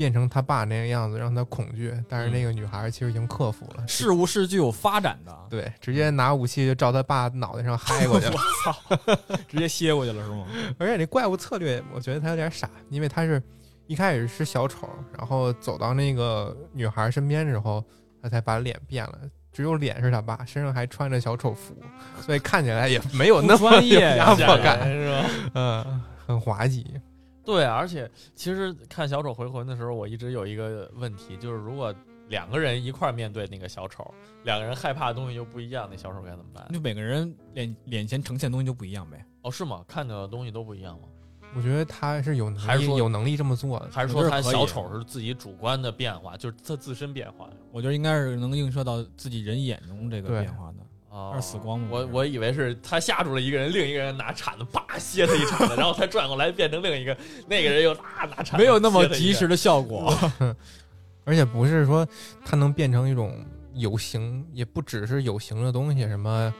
[0.00, 1.92] 变成他爸那个样子，让他恐惧。
[2.08, 8.32] 但是那个女孩其实已经克服了，事物是具有发展的，对，直接拿武器就照他爸脑袋上嗨过去了。
[8.32, 10.46] 我操直接歇过去了是吗？
[10.80, 13.42] 而且那怪物策略，我觉得他有点傻，因为他是
[13.88, 14.88] 一开始是小丑，
[15.18, 17.84] 然后走到那个女孩身边之后，
[18.22, 19.18] 他才把脸变了。
[19.52, 21.76] 只有脸是他爸，身上还穿着小丑服，
[22.22, 25.30] 所以看起来也没有那么专业呀有压迫感，是吧？
[25.52, 26.86] 嗯，很滑稽。
[27.50, 31.92] 对，而且其实看小丑回魂的时候，我一直有一个问题，就是如果
[32.28, 34.08] 两个人一块儿面对那个小丑，
[34.44, 36.64] 两个人害怕的东西又不一样，那小丑该怎么办？
[36.72, 39.24] 就每个人脸脸前呈现的东西就不一样呗。
[39.42, 39.84] 哦，是吗？
[39.88, 41.08] 看到的东西都不一样吗？
[41.56, 47.50] 我觉得他是有能力还是说有能力这么做的，还是说他小丑是自己主观的变化，就是他自身变化？
[47.72, 50.76] 我觉得应该是能映射到自己人眼中这个变化的。
[51.10, 51.32] 哦。
[51.34, 60.12] 二死光吗我我以为是他吓住了一个人，另一个人拿铲子叭歇 他一铲子，然后他转过来变成另一个，那个人又啊 拿铲子没有那么及时的效果，
[61.24, 62.06] 而且不是说
[62.44, 63.36] 它能变成一种
[63.74, 66.52] 有形，也不只是有形的东西，什么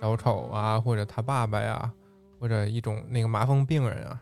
[0.00, 1.90] 小丑啊，或者他爸爸呀，
[2.38, 4.20] 或者一种那个麻风病人啊，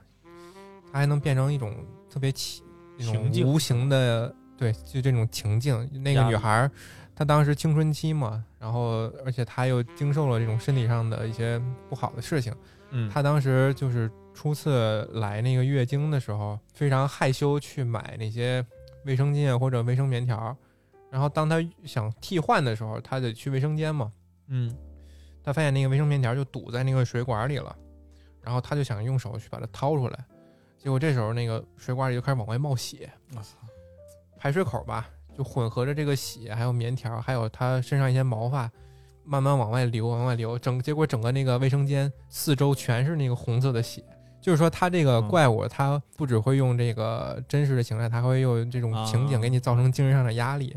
[0.92, 1.74] 它还能变成一种
[2.10, 2.62] 特别奇
[2.98, 5.88] 那种无形的，对，就这种情境。
[6.02, 6.70] 那个女孩
[7.16, 12.54] 儿，她当时青春期嘛，然后而且他又经受了这种身体上的一些不好的事情，
[12.90, 18.64] 嗯，他当时就是初次来那个月经的时候，非常害羞去买那些
[19.06, 20.54] 卫生巾或者卫生棉条，
[21.10, 24.12] 然后当他想替换的时候，他得去卫生间嘛，
[24.48, 24.76] 嗯。
[25.42, 27.72] 他发现那个卫生棉条就堵在那个水管里了，
[28.42, 30.24] 然后他就想用手去把它掏出来，
[30.76, 33.56] 结果这时候那个水管里就开始往外冒血，我操！
[34.36, 38.70] 排水口吧就混合着这个血，还有棉条，还有他身上一些毛发。
[39.28, 44.00] 慢慢往外流，往外流，整结果整个那个卫生间四周全是那个红色的血，
[44.40, 50.72] 就是说他这个嗯怪物，他不只会用这个真实的形态，他会用这种情景啊给你造成精神上的压力。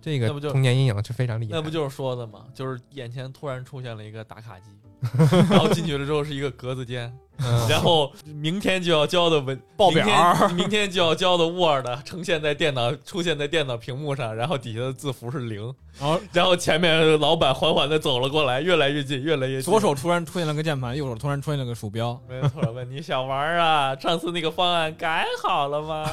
[0.00, 1.52] 这个童年阴影是非常厉害。
[1.52, 2.46] 那不就是说的吗？
[2.52, 4.72] 就是眼前突然出现了一个打卡机，
[5.50, 19.70] 然后进去了之后是一个格子间，嗯然后明天就要交的文 报表明天明天就要交的 Word 呈现在电脑出现在电脑屏幕上，然后底下的字符是零，然后然后前面老板缓缓的走了过来，越来越近，越来越近。
[19.70, 26.10] 左手突然出现了个键盘，右手突然出现了个鼠标，没错，问你想玩啊， 上次那个方案改好了吗？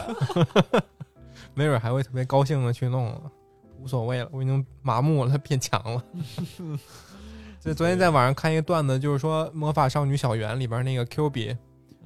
[1.56, 3.22] 没准还会特别高兴的去弄了，
[3.80, 6.04] 无所谓了，我已经麻木了，他变强了。
[7.64, 11.56] 所以昨天在网上看一个段子，就是说《魔法少女小圆》里边那个 Q 比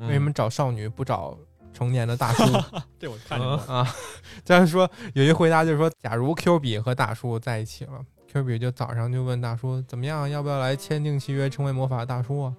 [0.01, 1.35] 为什么找少女不找
[1.73, 2.43] 成年的大叔？
[2.99, 3.57] 这我看见过。
[3.65, 3.83] 啊，
[4.45, 7.93] 就是说有一回答就是说，假如 Q 比和大叔在一起了
[8.31, 12.53] ，Q 比就早上就问大叔怎么样，要不要来签订契约，成为魔法大叔啊？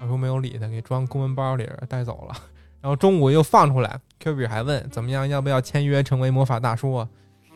[0.00, 2.34] 大叔没有理他，给装公文包里带走了。
[2.80, 7.08] 然后中午又放出来，Q 比还问怎么样，要不要签约成为魔法大叔啊？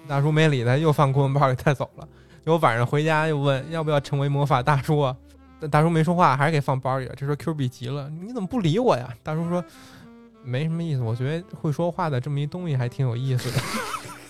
[0.07, 2.09] 大叔没理他，又放公文包里带走了。
[2.45, 5.17] 结果晚上回家又问要不要成为魔法大叔啊？
[5.59, 7.15] 但大叔没说话，还是给放包里了。
[7.15, 9.09] 这时候 Q 比急了，你怎么不理我呀？
[9.23, 9.65] 大叔说
[10.43, 13.61] 没什么意思，我觉得会说话的这么一东西还挺有意思的。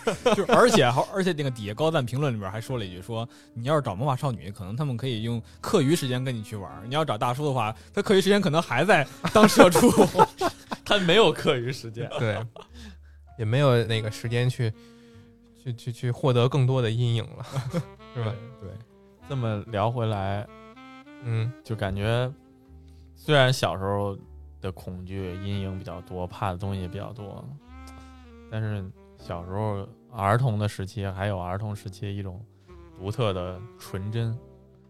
[0.36, 9.90] 就而且还而且那个底下高赞评论里边还说了一句说，你要是找魔法少女，可能他们可以用课余时间跟你去玩；你要找大叔的话，他课余时间可能还在当社畜。
[10.84, 12.08] 他没有课余时间。
[12.18, 12.38] 对，
[13.38, 14.70] 也没有那个时间去
[15.64, 17.46] 去去去获得更多的阴影了，
[18.14, 18.32] 是吧？
[18.60, 18.70] 对，
[19.28, 20.46] 这么聊回来，
[21.22, 22.32] 嗯，就感觉
[23.14, 24.16] 虽然小时候
[24.60, 27.44] 的恐惧阴影比较多，怕的东西也比较多，
[28.50, 28.84] 但是
[29.18, 32.40] 小时候儿童的时期还有儿童时期一种
[32.96, 34.38] 独特的纯真，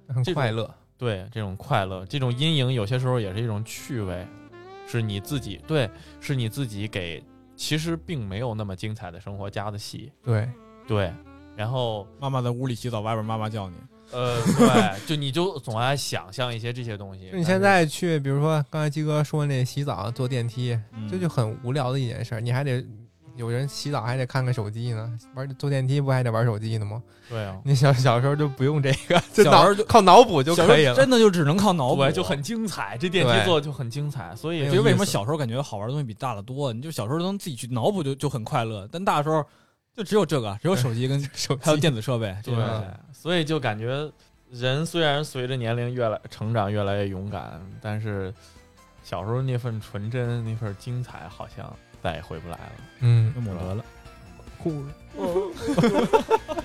[0.09, 0.73] 很快乐。
[0.97, 4.25] 对这种快乐，这种阴影有些时候也是一种趣味，
[4.87, 7.23] 是你自己对，是你自己给
[7.57, 10.49] 其实并没有那么精彩的生活加的戏，对，
[10.87, 11.13] 对，
[11.57, 13.77] 然后妈妈在屋里洗澡，外边妈妈叫你。
[14.13, 17.31] 呃，对，就你就总爱想象一些这些东西。
[17.31, 22.41] 就你现在去，比如说刚才鸡哥说那洗澡坐电梯，嗯这就很无聊的一件事儿。
[22.41, 22.85] 你还得
[23.35, 27.03] 有人洗澡还得看看手机呢，玩坐电梯不还得玩手机呢吗？
[27.29, 30.95] 对啊，你小小时候就不用这个，就小时脑候就靠脑补就可以了。
[30.95, 36.73] 真的就只能靠脑补，就很精彩，这电梯对做的就很精彩，所以很有所以为什么小时候感觉好玩的东西比大的多？
[36.73, 39.45] 你就小时候能自己去脑补就就很快乐，但大的时候
[39.97, 42.37] 就只有这个，只有手机跟 手还有电子设备。
[42.43, 42.83] 对啊，
[43.13, 44.11] 所以就感觉
[44.51, 48.33] 人虽然随着年龄越来成长越来越勇敢，但是
[49.03, 52.73] 小时候那份纯真那份精彩好像再也回不来了。
[53.01, 53.85] 嗯，抹得了。
[54.59, 54.95] 哭了。